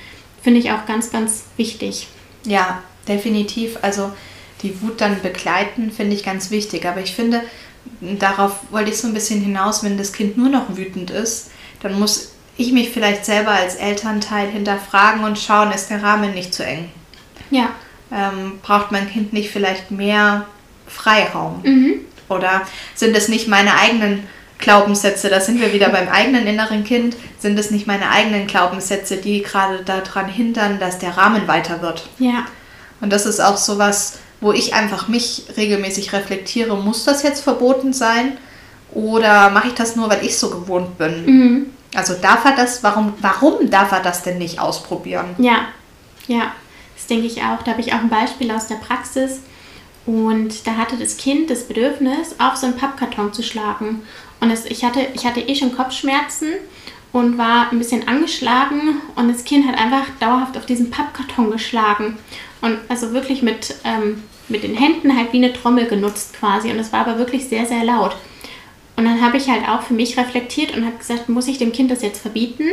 finde 0.42 0.60
ich 0.60 0.72
auch 0.72 0.87
ganz, 0.87 1.10
ganz 1.10 1.44
wichtig. 1.56 2.06
Ja, 2.46 2.82
definitiv. 3.06 3.78
Also 3.82 4.10
die 4.64 4.83
Wut 4.83 5.00
dann 5.00 5.22
begleiten, 5.22 5.92
finde 5.92 6.16
ich 6.16 6.24
ganz 6.24 6.50
wichtig. 6.50 6.87
Aber 6.87 7.00
ich 7.00 7.14
finde, 7.14 7.42
darauf 8.00 8.57
wollte 8.70 8.90
ich 8.90 8.98
so 8.98 9.07
ein 9.07 9.14
bisschen 9.14 9.40
hinaus, 9.40 9.85
wenn 9.85 9.96
das 9.96 10.12
Kind 10.12 10.37
nur 10.37 10.48
noch 10.48 10.77
wütend 10.77 11.11
ist, 11.11 11.50
dann 11.81 11.98
muss 11.98 12.33
ich 12.57 12.72
mich 12.72 12.90
vielleicht 12.90 13.24
selber 13.24 13.50
als 13.50 13.77
Elternteil 13.77 14.48
hinterfragen 14.48 15.24
und 15.24 15.38
schauen, 15.38 15.70
ist 15.72 15.90
der 15.90 16.03
Rahmen 16.03 16.35
nicht 16.35 16.55
zu 16.55 16.64
eng? 16.64 16.90
Ja. 17.50 17.70
Ähm, 18.12 18.59
braucht 18.62 18.90
mein 18.92 19.11
Kind 19.11 19.33
nicht 19.33 19.50
vielleicht 19.50 19.90
mehr 19.90 20.46
Freiraum? 20.87 21.61
Mhm. 21.62 21.94
Oder 22.29 22.62
sind 22.94 23.16
es 23.16 23.29
nicht 23.29 23.48
meine 23.48 23.79
eigenen 23.79 24.27
Glaubenssätze, 24.59 25.29
da 25.29 25.40
sind 25.40 25.61
wir 25.61 25.72
wieder 25.72 25.90
beim 25.90 26.09
eigenen 26.09 26.46
inneren 26.46 26.85
Kind, 26.85 27.16
sind 27.38 27.59
es 27.59 27.70
nicht 27.70 27.87
meine 27.87 28.11
eigenen 28.11 28.46
Glaubenssätze, 28.46 29.18
die 29.18 29.42
gerade 29.42 29.83
daran 29.85 30.29
hindern, 30.29 30.79
dass 30.79 30.98
der 30.98 31.16
Rahmen 31.16 31.46
weiter 31.48 31.83
wird? 31.83 32.09
Ja. 32.18 32.46
Und 33.00 33.12
das 33.12 33.27
ist 33.27 33.40
auch 33.40 33.59
so 33.59 33.79
was, 33.79 34.18
wo 34.44 34.52
ich 34.52 34.74
einfach 34.74 35.09
mich 35.09 35.44
regelmäßig 35.57 36.12
reflektiere, 36.12 36.76
muss 36.76 37.04
das 37.04 37.22
jetzt 37.22 37.40
verboten 37.40 37.94
sein 37.94 38.37
oder 38.92 39.48
mache 39.48 39.68
ich 39.68 39.74
das 39.74 39.96
nur, 39.96 40.11
weil 40.11 40.22
ich 40.22 40.37
so 40.38 40.50
gewohnt 40.50 40.98
bin? 40.98 41.24
Mhm. 41.24 41.66
Also 41.94 42.12
darf 42.12 42.44
er 42.44 42.54
das, 42.54 42.83
warum, 42.83 43.14
warum 43.22 43.70
darf 43.70 43.92
er 43.92 44.00
das 44.00 44.22
denn 44.22 44.37
nicht 44.37 44.59
ausprobieren? 44.59 45.35
Ja, 45.38 45.68
ja, 46.26 46.52
das 46.94 47.07
denke 47.07 47.26
ich 47.26 47.40
auch. 47.40 47.62
Da 47.62 47.70
habe 47.70 47.80
ich 47.80 47.94
auch 47.94 48.00
ein 48.00 48.11
Beispiel 48.11 48.50
aus 48.50 48.66
der 48.66 48.74
Praxis. 48.74 49.40
Und 50.04 50.66
da 50.66 50.76
hatte 50.76 50.98
das 50.98 51.16
Kind 51.16 51.48
das 51.48 51.66
Bedürfnis, 51.66 52.35
auf 52.38 52.57
so 52.57 52.66
einen 52.66 52.76
Pappkarton 52.76 53.33
zu 53.33 53.42
schlagen. 53.42 54.02
Und 54.40 54.50
es, 54.50 54.66
ich, 54.66 54.85
hatte, 54.85 55.07
ich 55.14 55.24
hatte 55.24 55.40
eh 55.40 55.54
schon 55.54 55.74
Kopfschmerzen 55.74 56.48
und 57.12 57.38
war 57.38 57.72
ein 57.72 57.78
bisschen 57.78 58.07
angeschlagen. 58.07 59.00
Und 59.14 59.33
das 59.33 59.44
Kind 59.44 59.66
hat 59.66 59.78
einfach 59.78 60.04
dauerhaft 60.20 60.59
auf 60.59 60.66
diesen 60.66 60.90
Pappkarton 60.90 61.50
geschlagen. 61.50 62.18
Und 62.61 62.78
also 62.90 63.14
wirklich 63.14 63.42
mit, 63.42 63.76
ähm, 63.85 64.22
mit 64.48 64.62
den 64.62 64.76
Händen 64.76 65.16
halt 65.16 65.33
wie 65.33 65.38
eine 65.38 65.52
Trommel 65.52 65.87
genutzt 65.87 66.35
quasi. 66.38 66.70
Und 66.70 66.78
es 66.78 66.92
war 66.92 67.00
aber 67.00 67.18
wirklich 67.18 67.46
sehr, 67.48 67.66
sehr 67.66 67.85
laut. 67.85 68.16
Und 68.96 69.04
dann 69.04 69.20
habe 69.20 69.37
ich 69.37 69.48
halt 69.48 69.68
auch 69.68 69.83
für 69.83 69.94
mich 69.94 70.16
reflektiert 70.16 70.76
und 70.76 70.85
habe 70.85 70.98
gesagt, 70.98 71.28
muss 71.28 71.48
ich 71.48 71.59
dem 71.59 71.72
Kind 71.72 71.90
das 71.90 72.02
jetzt 72.02 72.20
verbieten? 72.20 72.64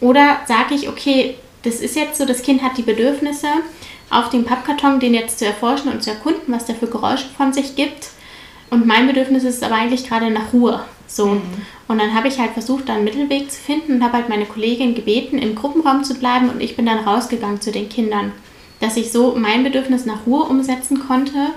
Oder 0.00 0.40
sage 0.46 0.74
ich, 0.74 0.88
okay, 0.88 1.36
das 1.62 1.76
ist 1.76 1.94
jetzt 1.94 2.18
so, 2.18 2.26
das 2.26 2.42
Kind 2.42 2.62
hat 2.62 2.76
die 2.76 2.82
Bedürfnisse, 2.82 3.46
auf 4.10 4.30
dem 4.30 4.44
Pappkarton 4.44 5.00
den 5.00 5.14
jetzt 5.14 5.38
zu 5.38 5.46
erforschen 5.46 5.90
und 5.90 6.02
zu 6.02 6.10
erkunden, 6.10 6.52
was 6.52 6.66
der 6.66 6.74
für 6.74 6.88
Geräusche 6.88 7.28
von 7.36 7.52
sich 7.52 7.76
gibt. 7.76 8.10
Und 8.68 8.86
mein 8.86 9.06
Bedürfnis 9.06 9.44
ist 9.44 9.62
aber 9.62 9.76
eigentlich 9.76 10.08
gerade 10.08 10.30
nach 10.30 10.52
Ruhe. 10.52 10.82
So. 11.06 11.26
Mhm. 11.26 11.42
Und 11.88 11.98
dann 11.98 12.14
habe 12.14 12.28
ich 12.28 12.38
halt 12.38 12.52
versucht, 12.52 12.88
da 12.88 12.94
einen 12.94 13.04
Mittelweg 13.04 13.50
zu 13.50 13.60
finden 13.60 13.96
und 13.96 14.04
habe 14.04 14.14
halt 14.14 14.28
meine 14.28 14.46
Kollegin 14.46 14.94
gebeten, 14.94 15.38
im 15.38 15.54
Gruppenraum 15.54 16.04
zu 16.04 16.14
bleiben 16.14 16.48
und 16.48 16.60
ich 16.60 16.74
bin 16.74 16.86
dann 16.86 17.00
rausgegangen 17.00 17.60
zu 17.60 17.70
den 17.70 17.88
Kindern 17.88 18.32
dass 18.82 18.98
ich 18.98 19.10
so 19.10 19.34
mein 19.34 19.64
Bedürfnis 19.64 20.04
nach 20.04 20.26
Ruhe 20.26 20.42
umsetzen 20.42 21.00
konnte 21.06 21.52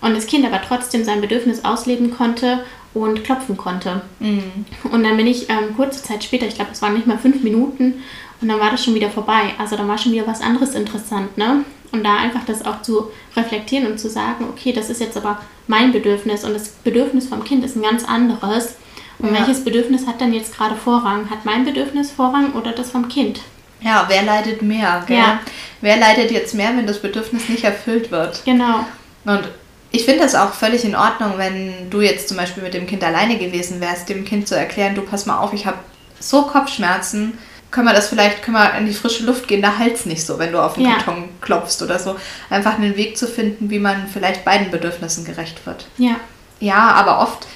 und 0.00 0.14
das 0.14 0.26
Kind 0.26 0.46
aber 0.46 0.62
trotzdem 0.62 1.04
sein 1.04 1.20
Bedürfnis 1.20 1.64
ausleben 1.64 2.10
konnte 2.10 2.64
und 2.94 3.24
klopfen 3.24 3.58
konnte. 3.58 4.00
Mhm. 4.20 4.64
Und 4.90 5.04
dann 5.04 5.18
bin 5.18 5.26
ich 5.26 5.50
ähm, 5.50 5.76
kurze 5.76 6.02
Zeit 6.02 6.24
später, 6.24 6.46
ich 6.46 6.54
glaube, 6.54 6.70
es 6.72 6.80
waren 6.80 6.94
nicht 6.94 7.06
mal 7.06 7.18
fünf 7.18 7.42
Minuten, 7.42 8.02
und 8.40 8.48
dann 8.48 8.60
war 8.60 8.70
das 8.70 8.84
schon 8.84 8.94
wieder 8.94 9.10
vorbei. 9.10 9.54
Also 9.58 9.76
dann 9.76 9.88
war 9.88 9.98
schon 9.98 10.12
wieder 10.12 10.26
was 10.26 10.40
anderes 10.40 10.74
interessant, 10.74 11.36
ne? 11.36 11.64
Und 11.90 12.04
da 12.04 12.16
einfach 12.18 12.44
das 12.44 12.64
auch 12.64 12.82
zu 12.82 13.10
reflektieren 13.34 13.90
und 13.90 13.98
zu 13.98 14.10
sagen, 14.10 14.46
okay, 14.50 14.72
das 14.72 14.90
ist 14.90 15.00
jetzt 15.00 15.16
aber 15.16 15.40
mein 15.66 15.90
Bedürfnis 15.90 16.44
und 16.44 16.52
das 16.52 16.68
Bedürfnis 16.68 17.26
vom 17.26 17.44
Kind 17.44 17.64
ist 17.64 17.76
ein 17.76 17.82
ganz 17.82 18.04
anderes. 18.04 18.76
Und 19.18 19.32
ja. 19.32 19.38
welches 19.38 19.64
Bedürfnis 19.64 20.06
hat 20.06 20.20
dann 20.20 20.34
jetzt 20.34 20.56
gerade 20.56 20.76
Vorrang? 20.76 21.30
Hat 21.30 21.44
mein 21.44 21.64
Bedürfnis 21.64 22.10
Vorrang 22.10 22.52
oder 22.52 22.72
das 22.72 22.90
vom 22.90 23.08
Kind? 23.08 23.40
Ja, 23.80 24.04
wer 24.08 24.22
leidet 24.22 24.62
mehr? 24.62 25.04
Gell? 25.06 25.16
Ja. 25.16 25.40
Wer 25.80 25.96
leidet 25.96 26.30
jetzt 26.30 26.54
mehr, 26.54 26.70
wenn 26.76 26.86
das 26.86 27.00
Bedürfnis 27.00 27.48
nicht 27.48 27.64
erfüllt 27.64 28.10
wird? 28.10 28.42
Genau. 28.44 28.86
Und 29.24 29.48
ich 29.90 30.04
finde 30.04 30.22
das 30.22 30.34
auch 30.34 30.52
völlig 30.52 30.84
in 30.84 30.96
Ordnung, 30.96 31.34
wenn 31.36 31.88
du 31.90 32.00
jetzt 32.00 32.28
zum 32.28 32.36
Beispiel 32.36 32.62
mit 32.62 32.74
dem 32.74 32.86
Kind 32.86 33.02
alleine 33.04 33.38
gewesen 33.38 33.80
wärst, 33.80 34.08
dem 34.08 34.24
Kind 34.24 34.48
zu 34.48 34.56
erklären, 34.56 34.94
du 34.94 35.02
pass 35.02 35.26
mal 35.26 35.38
auf, 35.38 35.52
ich 35.52 35.66
habe 35.66 35.78
so 36.20 36.42
Kopfschmerzen, 36.42 37.38
können 37.70 37.86
wir 37.86 37.94
das 37.94 38.08
vielleicht, 38.08 38.42
können 38.42 38.56
wir 38.56 38.74
in 38.74 38.86
die 38.86 38.94
frische 38.94 39.24
Luft 39.24 39.46
gehen, 39.46 39.62
da 39.62 39.78
halt's 39.78 40.06
nicht 40.06 40.24
so, 40.24 40.38
wenn 40.38 40.52
du 40.52 40.62
auf 40.62 40.74
den 40.74 40.84
ja. 40.84 40.94
Karton 40.94 41.28
klopfst 41.40 41.82
oder 41.82 41.98
so. 41.98 42.16
Einfach 42.50 42.74
einen 42.74 42.96
Weg 42.96 43.18
zu 43.18 43.26
finden, 43.26 43.70
wie 43.70 43.78
man 43.78 44.08
vielleicht 44.08 44.44
beiden 44.44 44.70
Bedürfnissen 44.70 45.24
gerecht 45.24 45.64
wird. 45.66 45.86
Ja. 45.98 46.16
Ja, 46.60 46.92
aber 46.92 47.20
oft 47.20 47.46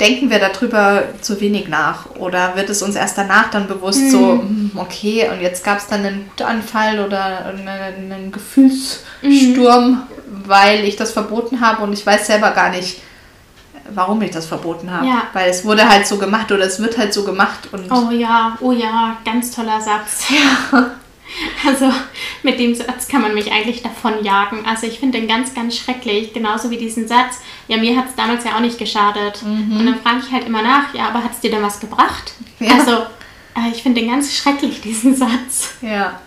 denken 0.00 0.30
wir 0.30 0.38
darüber 0.38 1.04
zu 1.20 1.40
wenig 1.40 1.68
nach 1.68 2.06
oder 2.16 2.54
wird 2.56 2.70
es 2.70 2.82
uns 2.82 2.94
erst 2.94 3.18
danach 3.18 3.50
dann 3.50 3.66
bewusst 3.66 4.02
mhm. 4.02 4.10
so, 4.10 4.18
hm, 4.18 4.70
okay, 4.76 5.28
und 5.30 5.40
jetzt 5.40 5.64
gab 5.64 5.78
es 5.78 5.86
dann 5.86 6.04
einen 6.04 6.30
Wutanfall 6.30 7.00
oder 7.00 7.46
einen, 7.46 8.12
einen 8.12 8.32
Gefühlssturm, 8.32 9.90
mhm. 9.90 10.02
weil 10.46 10.84
ich 10.84 10.96
das 10.96 11.12
verboten 11.12 11.60
habe 11.60 11.82
und 11.82 11.92
ich 11.92 12.06
weiß 12.06 12.26
selber 12.26 12.52
gar 12.52 12.70
nicht, 12.70 13.00
warum 13.94 14.22
ich 14.22 14.30
das 14.30 14.46
verboten 14.46 14.90
habe. 14.90 15.06
Ja. 15.06 15.22
Weil 15.32 15.50
es 15.50 15.64
wurde 15.64 15.88
halt 15.88 16.06
so 16.06 16.18
gemacht 16.18 16.52
oder 16.52 16.64
es 16.64 16.80
wird 16.80 16.98
halt 16.98 17.12
so 17.12 17.24
gemacht. 17.24 17.68
Und 17.72 17.90
oh 17.90 18.10
ja, 18.10 18.56
oh 18.60 18.72
ja, 18.72 19.16
ganz 19.24 19.50
toller 19.50 19.80
Satz. 19.80 20.24
Ja. 20.30 20.90
Also 21.66 21.92
mit 22.42 22.58
dem 22.58 22.74
Satz 22.74 23.06
kann 23.08 23.20
man 23.20 23.34
mich 23.34 23.52
eigentlich 23.52 23.82
davon 23.82 24.24
jagen. 24.24 24.64
Also 24.66 24.86
ich 24.86 24.98
finde 24.98 25.18
den 25.18 25.28
ganz, 25.28 25.52
ganz 25.54 25.76
schrecklich. 25.76 26.32
Genauso 26.32 26.70
wie 26.70 26.78
diesen 26.78 27.06
Satz, 27.06 27.40
ja, 27.66 27.76
mir 27.76 27.94
hat 27.96 28.06
es 28.08 28.14
damals 28.16 28.44
ja 28.44 28.56
auch 28.56 28.60
nicht 28.60 28.78
geschadet. 28.78 29.42
Mhm. 29.42 29.76
Und 29.78 29.84
dann 29.86 30.00
frage 30.00 30.20
ich 30.26 30.32
halt 30.32 30.46
immer 30.46 30.62
nach, 30.62 30.94
ja, 30.94 31.08
aber 31.08 31.22
hat 31.24 31.32
es 31.32 31.40
dir 31.40 31.50
denn 31.50 31.62
was 31.62 31.80
gebracht? 31.80 32.32
Ja. 32.60 32.78
Also 32.78 32.92
äh, 33.56 33.70
ich 33.72 33.82
finde 33.82 34.00
den 34.00 34.10
ganz 34.10 34.34
schrecklich, 34.34 34.80
diesen 34.80 35.14
Satz. 35.16 35.74
Ja. 35.80 36.20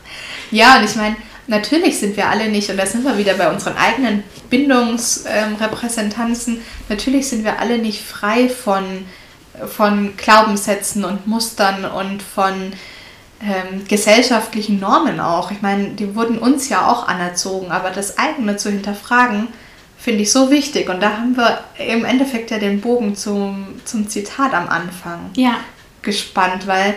Ja, 0.51 0.77
und 0.77 0.85
ich 0.85 0.95
meine, 0.95 1.15
natürlich 1.47 1.97
sind 1.99 2.15
wir 2.17 2.29
alle 2.29 2.49
nicht, 2.49 2.69
und 2.69 2.77
da 2.77 2.85
sind 2.85 3.05
wir 3.05 3.17
wieder 3.17 3.35
bei 3.35 3.49
unseren 3.49 3.77
eigenen 3.77 4.23
Bindungsrepräsentanzen, 4.49 6.55
ähm, 6.55 6.61
natürlich 6.89 7.29
sind 7.29 7.45
wir 7.45 7.59
alle 7.59 7.77
nicht 7.77 8.01
frei 8.01 8.49
von, 8.49 9.05
von 9.67 10.17
Glaubenssätzen 10.17 11.05
und 11.05 11.27
Mustern 11.27 11.85
und 11.85 12.21
von 12.21 12.73
ähm, 13.43 13.85
gesellschaftlichen 13.87 14.79
Normen 14.79 15.19
auch. 15.19 15.51
Ich 15.51 15.61
meine, 15.61 15.89
die 15.89 16.15
wurden 16.15 16.37
uns 16.37 16.69
ja 16.69 16.87
auch 16.87 17.07
anerzogen, 17.07 17.71
aber 17.71 17.89
das 17.89 18.17
eigene 18.17 18.57
zu 18.57 18.69
hinterfragen, 18.69 19.47
finde 19.97 20.23
ich 20.23 20.31
so 20.31 20.49
wichtig. 20.51 20.89
Und 20.89 21.01
da 21.01 21.17
haben 21.17 21.35
wir 21.35 21.63
im 21.77 22.05
Endeffekt 22.05 22.51
ja 22.51 22.59
den 22.59 22.81
Bogen 22.81 23.15
zum, 23.15 23.81
zum 23.85 24.07
Zitat 24.09 24.53
am 24.53 24.67
Anfang 24.67 25.31
ja. 25.35 25.57
gespannt, 26.01 26.67
weil 26.67 26.95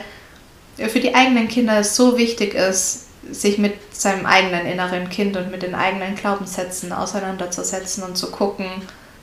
für 0.76 1.00
die 1.00 1.14
eigenen 1.14 1.48
Kinder 1.48 1.78
es 1.78 1.96
so 1.96 2.18
wichtig 2.18 2.54
ist, 2.54 3.06
sich 3.30 3.58
mit 3.58 3.74
seinem 3.94 4.26
eigenen 4.26 4.66
inneren 4.66 5.08
Kind 5.08 5.36
und 5.36 5.50
mit 5.50 5.62
den 5.62 5.74
eigenen 5.74 6.14
Glaubenssätzen 6.14 6.92
auseinanderzusetzen 6.92 8.04
und 8.04 8.16
zu 8.16 8.30
gucken, 8.30 8.66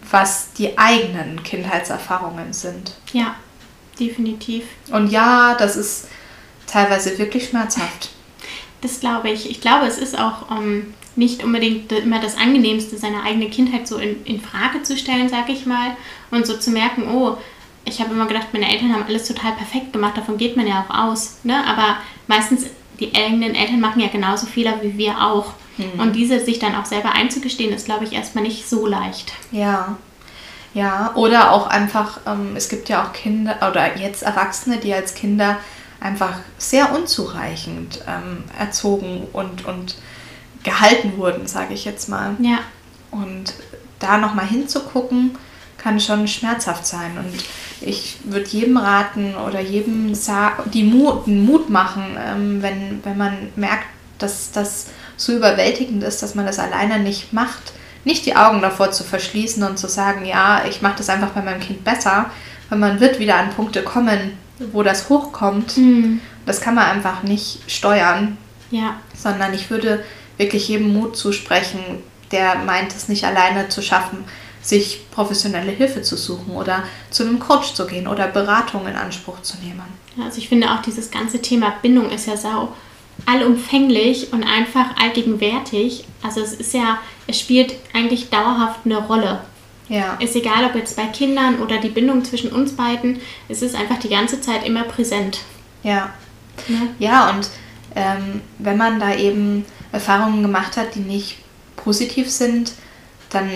was 0.09 0.53
die 0.53 0.77
eigenen 0.77 1.43
Kindheitserfahrungen 1.43 2.53
sind. 2.53 2.93
Ja, 3.13 3.35
definitiv. 3.99 4.63
Und 4.91 5.11
ja, 5.11 5.55
das 5.55 5.75
ist 5.75 6.07
teilweise 6.71 7.17
wirklich 7.17 7.49
schmerzhaft. 7.49 8.09
Das 8.81 8.99
glaube 8.99 9.29
ich. 9.29 9.49
Ich 9.49 9.61
glaube, 9.61 9.85
es 9.85 9.97
ist 9.97 10.17
auch 10.17 10.49
ähm, 10.51 10.93
nicht 11.15 11.43
unbedingt 11.43 11.91
immer 11.91 12.19
das 12.19 12.37
Angenehmste, 12.37 12.97
seine 12.97 13.23
eigene 13.23 13.49
Kindheit 13.49 13.87
so 13.87 13.97
in, 13.97 14.23
in 14.25 14.41
Frage 14.41 14.81
zu 14.83 14.97
stellen, 14.97 15.29
sage 15.29 15.51
ich 15.51 15.65
mal, 15.65 15.95
und 16.31 16.47
so 16.47 16.57
zu 16.57 16.71
merken, 16.71 17.07
oh, 17.09 17.37
ich 17.85 17.99
habe 17.99 18.13
immer 18.13 18.27
gedacht, 18.27 18.47
meine 18.53 18.71
Eltern 18.71 18.93
haben 18.93 19.03
alles 19.07 19.27
total 19.27 19.53
perfekt 19.53 19.91
gemacht, 19.93 20.17
davon 20.17 20.37
geht 20.37 20.55
man 20.55 20.67
ja 20.67 20.85
auch 20.87 21.07
aus. 21.07 21.37
Ne? 21.43 21.55
Aber 21.65 21.97
meistens 22.27 22.65
die 22.99 23.13
eigenen 23.15 23.55
Eltern 23.55 23.79
machen 23.79 24.01
ja 24.01 24.07
genauso 24.07 24.45
Fehler 24.45 24.81
wie 24.81 24.97
wir 24.97 25.19
auch. 25.21 25.53
Hm. 25.77 25.99
Und 25.99 26.15
diese 26.15 26.39
sich 26.39 26.59
dann 26.59 26.75
auch 26.75 26.85
selber 26.85 27.13
einzugestehen, 27.13 27.73
ist, 27.73 27.85
glaube 27.85 28.05
ich, 28.05 28.13
erstmal 28.13 28.43
nicht 28.43 28.69
so 28.69 28.85
leicht. 28.85 29.33
Ja. 29.51 29.97
Ja, 30.73 31.11
oder 31.15 31.51
auch 31.51 31.67
einfach, 31.67 32.21
ähm, 32.25 32.55
es 32.55 32.69
gibt 32.69 32.87
ja 32.87 33.03
auch 33.03 33.11
Kinder 33.11 33.57
oder 33.69 33.97
jetzt 33.97 34.23
Erwachsene, 34.23 34.77
die 34.77 34.93
als 34.93 35.15
Kinder 35.15 35.57
einfach 36.01 36.39
sehr 36.57 36.93
unzureichend 36.93 38.03
ähm, 38.07 38.43
erzogen 38.59 39.27
und, 39.31 39.65
und 39.65 39.95
gehalten 40.63 41.17
wurden, 41.17 41.47
sage 41.47 41.73
ich 41.73 41.85
jetzt 41.85 42.09
mal. 42.09 42.35
Ja, 42.39 42.59
Und 43.11 43.53
da 43.99 44.17
nochmal 44.17 44.47
hinzugucken, 44.47 45.37
kann 45.77 45.99
schon 45.99 46.27
schmerzhaft 46.27 46.85
sein. 46.85 47.17
Und 47.17 47.33
ich 47.81 48.17
würde 48.23 48.47
jedem 48.47 48.77
raten 48.77 49.35
oder 49.35 49.61
jedem 49.61 50.13
die 50.73 50.83
Mut, 50.83 51.27
Mut 51.27 51.69
machen, 51.69 52.17
ähm, 52.19 52.61
wenn, 52.61 53.03
wenn 53.03 53.17
man 53.17 53.49
merkt, 53.55 53.85
dass 54.17 54.51
das 54.51 54.87
so 55.17 55.33
überwältigend 55.33 56.03
ist, 56.03 56.21
dass 56.21 56.35
man 56.35 56.45
das 56.45 56.59
alleine 56.59 56.99
nicht 56.99 57.31
macht, 57.31 57.73
nicht 58.03 58.25
die 58.25 58.35
Augen 58.35 58.61
davor 58.61 58.91
zu 58.91 59.03
verschließen 59.03 59.63
und 59.63 59.77
zu 59.77 59.87
sagen, 59.87 60.25
ja, 60.25 60.63
ich 60.67 60.81
mache 60.81 60.97
das 60.97 61.09
einfach 61.09 61.29
bei 61.29 61.41
meinem 61.41 61.59
Kind 61.59 61.83
besser, 61.83 62.31
weil 62.69 62.79
man 62.79 62.99
wird 62.99 63.19
wieder 63.19 63.35
an 63.35 63.51
Punkte 63.51 63.83
kommen, 63.83 64.37
wo 64.71 64.83
das 64.83 65.09
hochkommt. 65.09 65.73
Das 66.45 66.61
kann 66.61 66.75
man 66.75 66.85
einfach 66.85 67.23
nicht 67.23 67.59
steuern 67.67 68.37
ja, 68.71 68.95
sondern 69.15 69.53
ich 69.53 69.69
würde 69.69 70.03
wirklich 70.37 70.69
jedem 70.69 70.93
Mut 70.93 71.15
zusprechen, 71.15 71.79
der 72.31 72.55
meint 72.55 72.95
es 72.95 73.09
nicht 73.09 73.25
alleine 73.25 73.69
zu 73.69 73.81
schaffen, 73.81 74.23
sich 74.61 75.11
professionelle 75.11 75.71
Hilfe 75.71 76.01
zu 76.01 76.15
suchen 76.15 76.55
oder 76.55 76.83
zu 77.09 77.23
einem 77.23 77.39
Coach 77.39 77.73
zu 77.73 77.85
gehen 77.85 78.07
oder 78.07 78.27
Beratung 78.27 78.87
in 78.87 78.95
Anspruch 78.95 79.41
zu 79.41 79.57
nehmen. 79.57 79.81
Also 80.23 80.37
ich 80.37 80.49
finde 80.49 80.71
auch 80.71 80.81
dieses 80.81 81.11
ganze 81.11 81.41
Thema 81.41 81.73
Bindung 81.81 82.09
ist 82.09 82.27
ja 82.27 82.37
sau 82.37 82.73
allumfänglich 83.25 84.31
und 84.33 84.43
einfach 84.43 84.95
allgegenwärtig. 84.97 86.05
Also 86.23 86.41
es 86.41 86.53
ist 86.53 86.73
ja, 86.73 86.99
es 87.27 87.39
spielt 87.39 87.75
eigentlich 87.93 88.29
dauerhaft 88.29 88.79
eine 88.85 88.97
Rolle. 88.97 89.41
Ja, 89.91 90.17
Ist 90.19 90.35
egal, 90.35 90.65
ob 90.65 90.75
jetzt 90.75 90.95
bei 90.95 91.05
Kindern 91.07 91.59
oder 91.59 91.77
die 91.79 91.89
Bindung 91.89 92.23
zwischen 92.23 92.51
uns 92.51 92.71
beiden, 92.75 93.19
es 93.49 93.61
ist 93.61 93.75
einfach 93.75 93.99
die 93.99 94.09
ganze 94.09 94.39
Zeit 94.39 94.65
immer 94.65 94.83
präsent. 94.83 95.39
ja. 95.83 96.11
Ne? 96.67 96.89
Ja, 96.99 97.29
und 97.31 97.49
ähm, 97.95 98.41
wenn 98.59 98.77
man 98.77 98.99
da 98.99 99.15
eben 99.15 99.65
Erfahrungen 99.91 100.41
gemacht 100.43 100.77
hat, 100.77 100.95
die 100.95 100.99
nicht 100.99 101.37
positiv 101.75 102.29
sind, 102.29 102.73
dann 103.29 103.49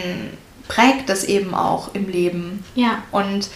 prägt 0.68 1.10
das 1.10 1.24
eben 1.26 1.54
auch 1.54 1.94
im 1.94 2.10
Leben. 2.10 2.64
Ja, 2.74 3.04
Und 3.12 3.50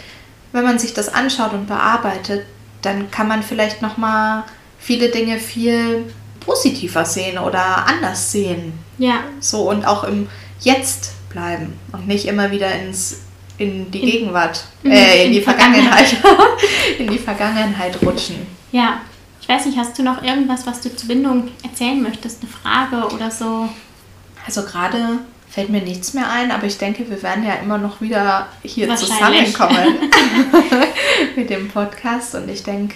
wenn 0.51 0.63
man 0.63 0.77
sich 0.77 0.93
das 0.93 1.09
anschaut 1.09 1.53
und 1.53 1.67
bearbeitet, 1.67 2.45
dann 2.81 3.09
kann 3.11 3.27
man 3.27 3.41
vielleicht 3.43 3.81
noch 3.81 3.97
mal 3.97 4.43
viele 4.77 5.09
Dinge 5.09 5.39
viel 5.39 6.13
positiver 6.39 7.05
sehen 7.05 7.37
oder 7.37 7.85
anders 7.87 8.31
sehen. 8.31 8.73
ja, 8.97 9.21
So 9.39 9.69
und 9.69 9.85
auch 9.85 10.03
im 10.03 10.27
Jetzt 10.59 11.13
bleiben 11.29 11.73
und 11.91 12.07
nicht 12.07 12.25
immer 12.25 12.51
wieder 12.51 12.71
ins 12.73 13.21
in 13.57 13.91
die 13.91 13.99
Gegenwart, 13.99 14.63
Mhm, 14.83 14.91
äh, 14.91 15.21
in, 15.21 15.27
in 15.27 15.33
die 15.33 15.41
Vergangenheit, 15.41 16.15
in 16.99 17.07
die 17.09 17.17
Vergangenheit 17.19 17.97
rutschen. 18.01 18.35
ja. 18.71 19.01
Ich 19.41 19.55
weiß 19.55 19.65
nicht, 19.65 19.79
hast 19.79 19.97
du 19.97 20.03
noch 20.03 20.21
irgendwas, 20.21 20.67
was 20.67 20.79
du 20.81 20.95
zur 20.95 21.07
Bindung 21.07 21.47
erzählen 21.63 21.99
möchtest? 21.99 22.43
Eine 22.43 22.51
Frage 22.51 23.15
oder 23.15 23.31
so? 23.31 23.67
Also 24.45 24.61
gerade 24.61 25.17
fällt 25.49 25.69
mir 25.69 25.81
nichts 25.81 26.13
mehr 26.13 26.29
ein, 26.29 26.51
aber 26.51 26.65
ich 26.67 26.77
denke, 26.77 27.09
wir 27.09 27.23
werden 27.23 27.43
ja 27.43 27.55
immer 27.55 27.79
noch 27.79 27.99
wieder 27.99 28.47
hier 28.61 28.95
zusammenkommen 28.95 29.97
mit 31.35 31.49
dem 31.49 31.67
Podcast. 31.69 32.35
Und 32.35 32.47
ich 32.49 32.61
denke, 32.61 32.95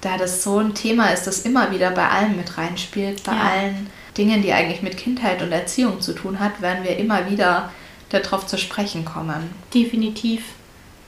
da 0.00 0.16
das 0.16 0.42
so 0.42 0.58
ein 0.58 0.74
Thema 0.74 1.08
ist, 1.08 1.26
das 1.26 1.40
immer 1.40 1.70
wieder 1.70 1.90
bei 1.90 2.08
allem 2.08 2.36
mit 2.36 2.56
reinspielt, 2.56 3.22
bei 3.24 3.32
Ja. 3.32 3.38
allen 3.42 3.86
Dingen, 4.20 4.42
die 4.42 4.52
eigentlich 4.52 4.82
mit 4.82 4.98
Kindheit 4.98 5.40
und 5.40 5.50
Erziehung 5.50 6.02
zu 6.02 6.12
tun 6.12 6.40
hat, 6.40 6.60
werden 6.60 6.84
wir 6.84 6.98
immer 6.98 7.30
wieder 7.30 7.70
darauf 8.10 8.46
zu 8.46 8.58
sprechen 8.58 9.06
kommen. 9.06 9.50
Definitiv. 9.72 10.42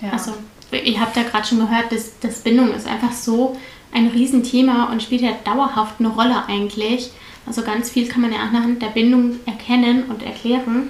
Ja. 0.00 0.12
Also, 0.12 0.32
ihr 0.72 0.98
habt 0.98 1.14
ja 1.16 1.24
gerade 1.24 1.46
schon 1.46 1.58
gehört, 1.58 1.92
dass, 1.92 2.18
dass 2.20 2.40
Bindung 2.40 2.72
ist 2.72 2.88
einfach 2.88 3.12
so 3.12 3.56
ein 3.92 4.06
Riesenthema 4.06 4.90
und 4.90 5.02
spielt 5.02 5.20
ja 5.20 5.32
dauerhaft 5.44 5.96
eine 5.98 6.08
Rolle 6.08 6.44
eigentlich. 6.48 7.10
Also 7.44 7.62
ganz 7.62 7.90
viel 7.90 8.08
kann 8.08 8.22
man 8.22 8.32
ja 8.32 8.38
anhand 8.38 8.80
der 8.80 8.88
Bindung 8.88 9.40
erkennen 9.44 10.04
und 10.04 10.22
erklären, 10.22 10.88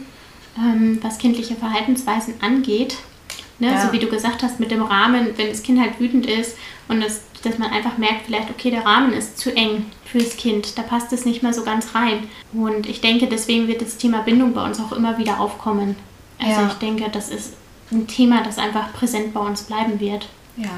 ähm, 0.56 0.98
was 1.02 1.18
kindliche 1.18 1.56
Verhaltensweisen 1.56 2.35
angeht. 2.40 2.98
Ne? 3.62 3.70
Ja. 3.70 3.87
So 3.87 3.92
wie 3.92 4.01
du 4.01 4.09
gesagt 4.09 4.42
hast, 4.42 4.59
mit 4.59 4.72
dem 4.72 4.83
Rahmen, 4.83 5.31
wenn 5.37 5.48
das 5.48 5.62
Kind 5.62 5.81
halt 5.81 6.01
wütend 6.01 6.27
ist 6.27 6.57
und 6.88 7.01
das, 7.01 7.20
dass 7.44 7.59
man 7.59 7.70
einfach 7.70 7.96
merkt, 7.96 8.27
vielleicht, 8.27 8.51
okay, 8.51 8.72
der 8.72 8.85
Rahmen 8.85 9.12
ist 9.12 9.38
zu 9.38 9.55
eng 9.57 9.87
fürs 10.05 10.37
Kind, 10.37 10.77
da 10.77 10.83
passt 10.83 11.12
es 11.12 11.25
nicht 11.25 11.44
mehr 11.44 11.53
so 11.55 11.62
ganz 11.62 11.94
rein. 11.94 12.29
Und 12.53 12.88
ich 12.88 13.01
denke, 13.01 13.29
deswegen 13.29 13.68
wird 13.68 13.81
das 13.81 13.96
Thema 13.98 14.22
Bindung 14.22 14.53
bei 14.53 14.64
uns 14.64 14.81
auch 14.81 14.90
immer 14.90 15.16
wieder 15.16 15.38
aufkommen. 15.38 15.94
Also 16.40 16.61
Ja. 16.61 16.66
ich 16.66 16.75
denke, 16.75 17.09
das 17.09 17.29
ist 17.29 17.53
ein 17.92 18.09
Thema, 18.09 18.42
das 18.42 18.59
einfach 18.59 18.92
präsent 18.94 19.33
bei 19.33 19.40
uns 19.40 19.62
bleiben 19.62 20.01
wird. 20.01 20.29
ja. 20.57 20.68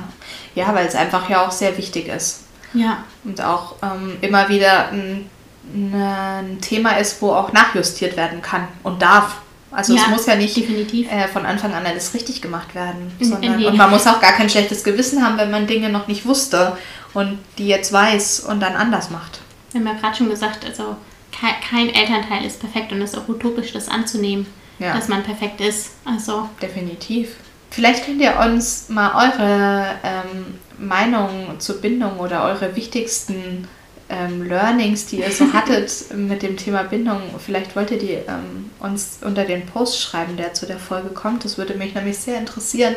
ja, 0.55 0.75
weil 0.75 0.87
es 0.87 0.95
einfach 0.95 1.29
ja 1.31 1.47
auch 1.47 1.51
sehr 1.51 1.77
wichtig 1.79 2.09
ist. 2.09 2.43
Ja, 2.75 2.99
Und 3.25 3.41
auch 3.41 3.77
ähm, 3.83 4.19
immer 4.21 4.49
wieder 4.51 4.91
ein, 4.91 5.31
ein 5.73 6.59
Thema 6.61 6.99
ist, 6.99 7.23
wo 7.23 7.33
auch 7.33 7.53
nachjustiert 7.53 8.17
werden 8.17 8.43
kann 8.43 8.69
und 8.83 9.01
darf. 9.01 9.37
Also 9.75 9.95
es 9.95 10.03
Ja, 10.03 10.09
muss 10.09 10.27
ja 10.27 10.37
nicht 10.37 10.57
äh, 10.57 11.29
von 11.29 11.45
Anfang 11.45 11.75
an 11.75 11.85
alles 11.85 12.15
richtig 12.15 12.41
gemacht 12.41 12.75
werden. 12.75 13.11
Sondern, 13.21 13.57
nee. 13.57 13.67
Und 13.67 13.77
man 13.77 13.91
muss 13.91 14.07
auch 14.07 14.21
gar 14.21 14.33
kein 14.33 14.49
schlechtes 14.49 14.85
Gewissen 14.85 15.25
haben, 15.25 15.37
wenn 15.39 15.51
man 15.51 15.67
Dinge 15.67 15.89
noch 15.89 16.07
nicht 16.07 16.25
wusste 16.27 16.77
und 17.13 17.39
die 17.59 17.67
jetzt 17.69 17.93
weiß 17.93 18.41
und 18.41 18.61
dann 18.61 18.75
anders 18.75 19.11
macht. 19.11 19.41
wir 19.73 19.81
haben 19.81 19.87
ja 19.89 19.95
gerade 19.95 20.17
schon 20.17 20.29
gesagt, 20.31 20.65
also 20.65 20.97
kein, 21.39 21.55
kein 21.69 21.89
Elternteil 21.95 22.45
ist 22.45 22.61
perfekt 22.61 22.93
und 22.93 23.03
es 23.03 23.13
ist 23.13 23.19
auch 23.19 23.29
utopisch, 23.29 23.73
das 23.73 23.89
anzunehmen, 23.89 24.47
Ja. 24.79 24.95
dass 24.95 25.09
man 25.09 25.23
perfekt 25.25 25.61
ist. 25.61 25.91
Also 26.05 26.49
Definitiv. 26.63 27.31
Vielleicht 27.71 28.07
könnt 28.07 28.21
ihr 28.21 28.39
uns 28.39 28.89
mal 28.89 29.11
eure 29.33 29.87
ähm, 30.05 30.59
Meinung 30.79 31.57
zur 31.59 31.81
Bindung 31.81 32.21
oder 32.21 32.45
eure 32.45 32.77
wichtigsten 32.77 33.67
ähm, 34.09 34.43
Learnings, 34.43 35.07
die 35.07 35.21
ihr 35.21 35.31
so 35.31 35.53
hattet 35.53 36.15
mit 36.15 36.43
dem 36.43 36.57
Thema 36.57 36.83
Bindung, 36.83 37.21
vielleicht 37.39 37.75
wollt 37.77 37.91
ihr 37.91 37.99
die 37.99 38.13
ähm, 38.13 38.71
uns 38.81 39.19
unter 39.23 39.45
den 39.45 39.67
Post 39.67 40.01
schreiben, 40.01 40.37
der 40.37 40.55
zu 40.55 40.67
der 40.67 40.79
Folge 40.79 41.09
kommt. 41.11 41.45
Das 41.45 41.59
würde 41.59 41.75
mich 41.75 41.95
nämlich 41.95 42.19
sehr 42.19 42.39
interessieren, 42.39 42.95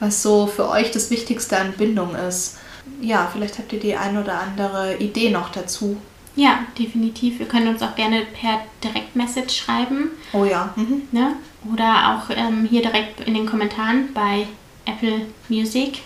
was 0.00 0.22
so 0.22 0.46
für 0.46 0.68
euch 0.68 0.90
das 0.90 1.10
Wichtigste 1.10 1.58
an 1.58 1.72
Bindung 1.72 2.14
ist. 2.14 2.58
Ja, 3.00 3.28
vielleicht 3.32 3.58
habt 3.58 3.72
ihr 3.72 3.80
die 3.80 3.96
ein 3.96 4.16
oder 4.16 4.40
andere 4.40 4.96
Idee 4.96 5.30
noch 5.30 5.50
dazu. 5.50 5.98
ja, 6.36 6.60
definitiv. 6.78 7.38
Wir 7.40 7.46
können 7.46 7.68
uns 7.68 7.82
auch 7.82 7.96
gerne 7.96 8.22
per 8.40 8.60
Direktmessage 8.82 9.50
schreiben. 9.50 10.10
Oh 10.32 10.44
ja. 10.44 10.72
Mhm. 10.76 11.02
Ne? 11.12 11.34
Oder 11.72 12.14
auch 12.14 12.30
ähm, 12.34 12.66
hier 12.70 12.82
direkt 12.82 13.20
in 13.26 13.34
den 13.34 13.46
Kommentaren 13.46 14.12
bei 14.14 14.46
Apple 14.86 15.26
Music 15.48 16.00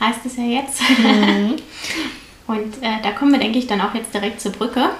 heißt 0.00 0.20
es 0.24 0.36
ja 0.36 0.44
jetzt. 0.44 0.80
Und 2.46 2.82
äh, 2.82 3.02
da 3.02 3.12
kommen 3.12 3.32
wir, 3.32 3.38
denke 3.38 3.58
ich, 3.58 3.66
dann 3.66 3.80
auch 3.80 3.94
jetzt 3.94 4.14
direkt 4.14 4.40
zur 4.40 4.52
Brücke. 4.52 4.90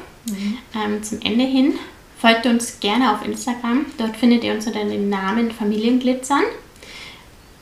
Ähm, 0.75 1.03
zum 1.03 1.21
Ende 1.23 1.45
hin. 1.45 1.75
Folgt 2.19 2.47
uns 2.47 2.81
gerne 2.81 3.13
auf 3.13 3.25
Instagram. 3.25 3.87
Dort 3.99 4.17
findet 4.17 4.43
ihr 4.43 4.53
uns 4.55 4.67
unter 4.67 4.85
dem 4.85 5.09
Namen 5.09 5.51
Familienglitzern. 5.51 6.43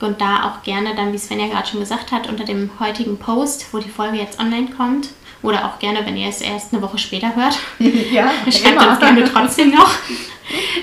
Und 0.01 0.21
da 0.21 0.45
auch 0.45 0.63
gerne 0.63 0.95
dann, 0.95 1.13
wie 1.13 1.19
Sven 1.19 1.41
ja 1.41 1.47
gerade 1.47 1.69
schon 1.69 1.81
gesagt 1.81 2.13
hat, 2.13 2.29
unter 2.29 2.45
dem 2.45 2.71
heutigen 2.81 3.19
Post, 3.19 3.73
wo 3.73 3.79
die 3.79 3.89
Folge 3.89 4.19
jetzt 4.19 4.39
online 4.41 4.69
kommt. 4.77 5.11
Oder 5.43 5.67
auch 5.67 5.79
gerne, 5.79 6.07
wenn 6.07 6.17
ihr 6.17 6.29
es 6.29 6.41
erst 6.41 6.73
eine 6.73 6.81
Woche 6.83 6.99
später 6.99 7.37
hört. 7.37 7.59
ja, 8.13 8.31
Schreibt 8.51 8.87
uns 8.87 8.99
gerne 8.99 9.25
trotzdem 9.25 9.71
noch. 9.71 9.93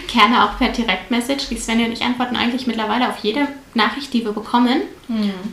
gerne 0.08 0.44
auch 0.44 0.58
per 0.58 0.70
Direktmessage. 0.70 1.48
Die 1.50 1.58
Svenja 1.58 1.86
und 1.86 1.94
ich 1.94 2.04
antworten 2.04 2.36
eigentlich 2.36 2.68
mittlerweile 2.68 3.10
auf 3.10 3.18
jede 3.24 3.48
Nachricht, 3.74 4.14
die 4.14 4.24
wir 4.24 4.34
bekommen 4.34 4.82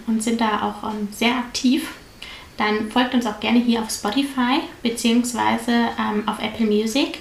und 0.06 0.22
sind 0.22 0.40
da 0.40 0.62
auch 0.62 0.90
ähm, 0.90 1.08
sehr 1.10 1.36
aktiv. 1.36 1.88
Dann 2.58 2.90
folgt 2.90 3.14
uns 3.14 3.24
auch 3.26 3.40
gerne 3.40 3.58
hier 3.60 3.80
auf 3.80 3.90
Spotify 3.90 4.60
beziehungsweise 4.82 5.70
ähm, 5.98 6.28
auf 6.28 6.38
Apple 6.42 6.66
Music 6.66 7.18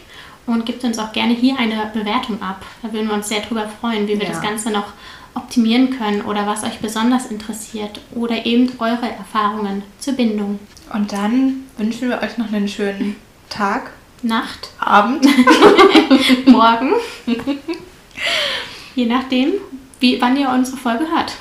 und 0.48 0.66
gibt 0.66 0.84
uns 0.84 0.98
auch 1.00 1.12
gerne 1.14 1.34
hier 1.34 1.58
eine 1.58 1.90
Bewertung 1.94 2.42
ab. 2.42 2.66
Da 2.82 2.92
würden 2.92 3.08
wir 3.08 3.14
uns 3.16 3.30
sehr 3.30 3.42
drüber 3.42 3.70
freuen, 3.80 4.08
wie 4.08 4.20
wir 4.20 4.26
Ja. 4.26 4.32
das 4.32 4.42
Ganze 4.42 4.72
noch 4.72 4.88
optimieren 5.36 5.92
können 5.98 6.22
oder 6.24 6.48
was 6.48 6.64
euch 6.64 6.80
besonders 6.80 7.28
interessiert 7.28 8.02
oder 8.16 8.46
eben 8.46 8.72
eure 8.80 9.08
Erfahrungen 9.10 9.84
zur 10.00 10.14
Bindung. 10.14 10.60
Und 10.92 11.12
dann 11.14 11.66
wünschen 11.78 12.10
wir 12.10 12.22
euch 12.22 12.38
noch 12.38 12.52
einen 12.52 12.68
schönen 12.68 13.16
Tag, 13.50 13.92
Nacht, 14.24 14.72
Abend. 14.80 15.24
morgen, 16.48 16.94
je 18.96 19.06
nachdem, 19.06 19.54
wie, 20.00 20.20
wann 20.20 20.36
ihr 20.38 20.50
unsere 20.50 20.78
Folge 20.78 21.06
hört. 21.14 21.36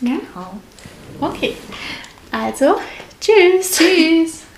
Ja? 0.00 0.16
Genau. 0.16 0.60
Okay, 1.20 1.54
also 2.32 2.76
tschüss. 3.20 3.76
Tschüss. 3.76 4.49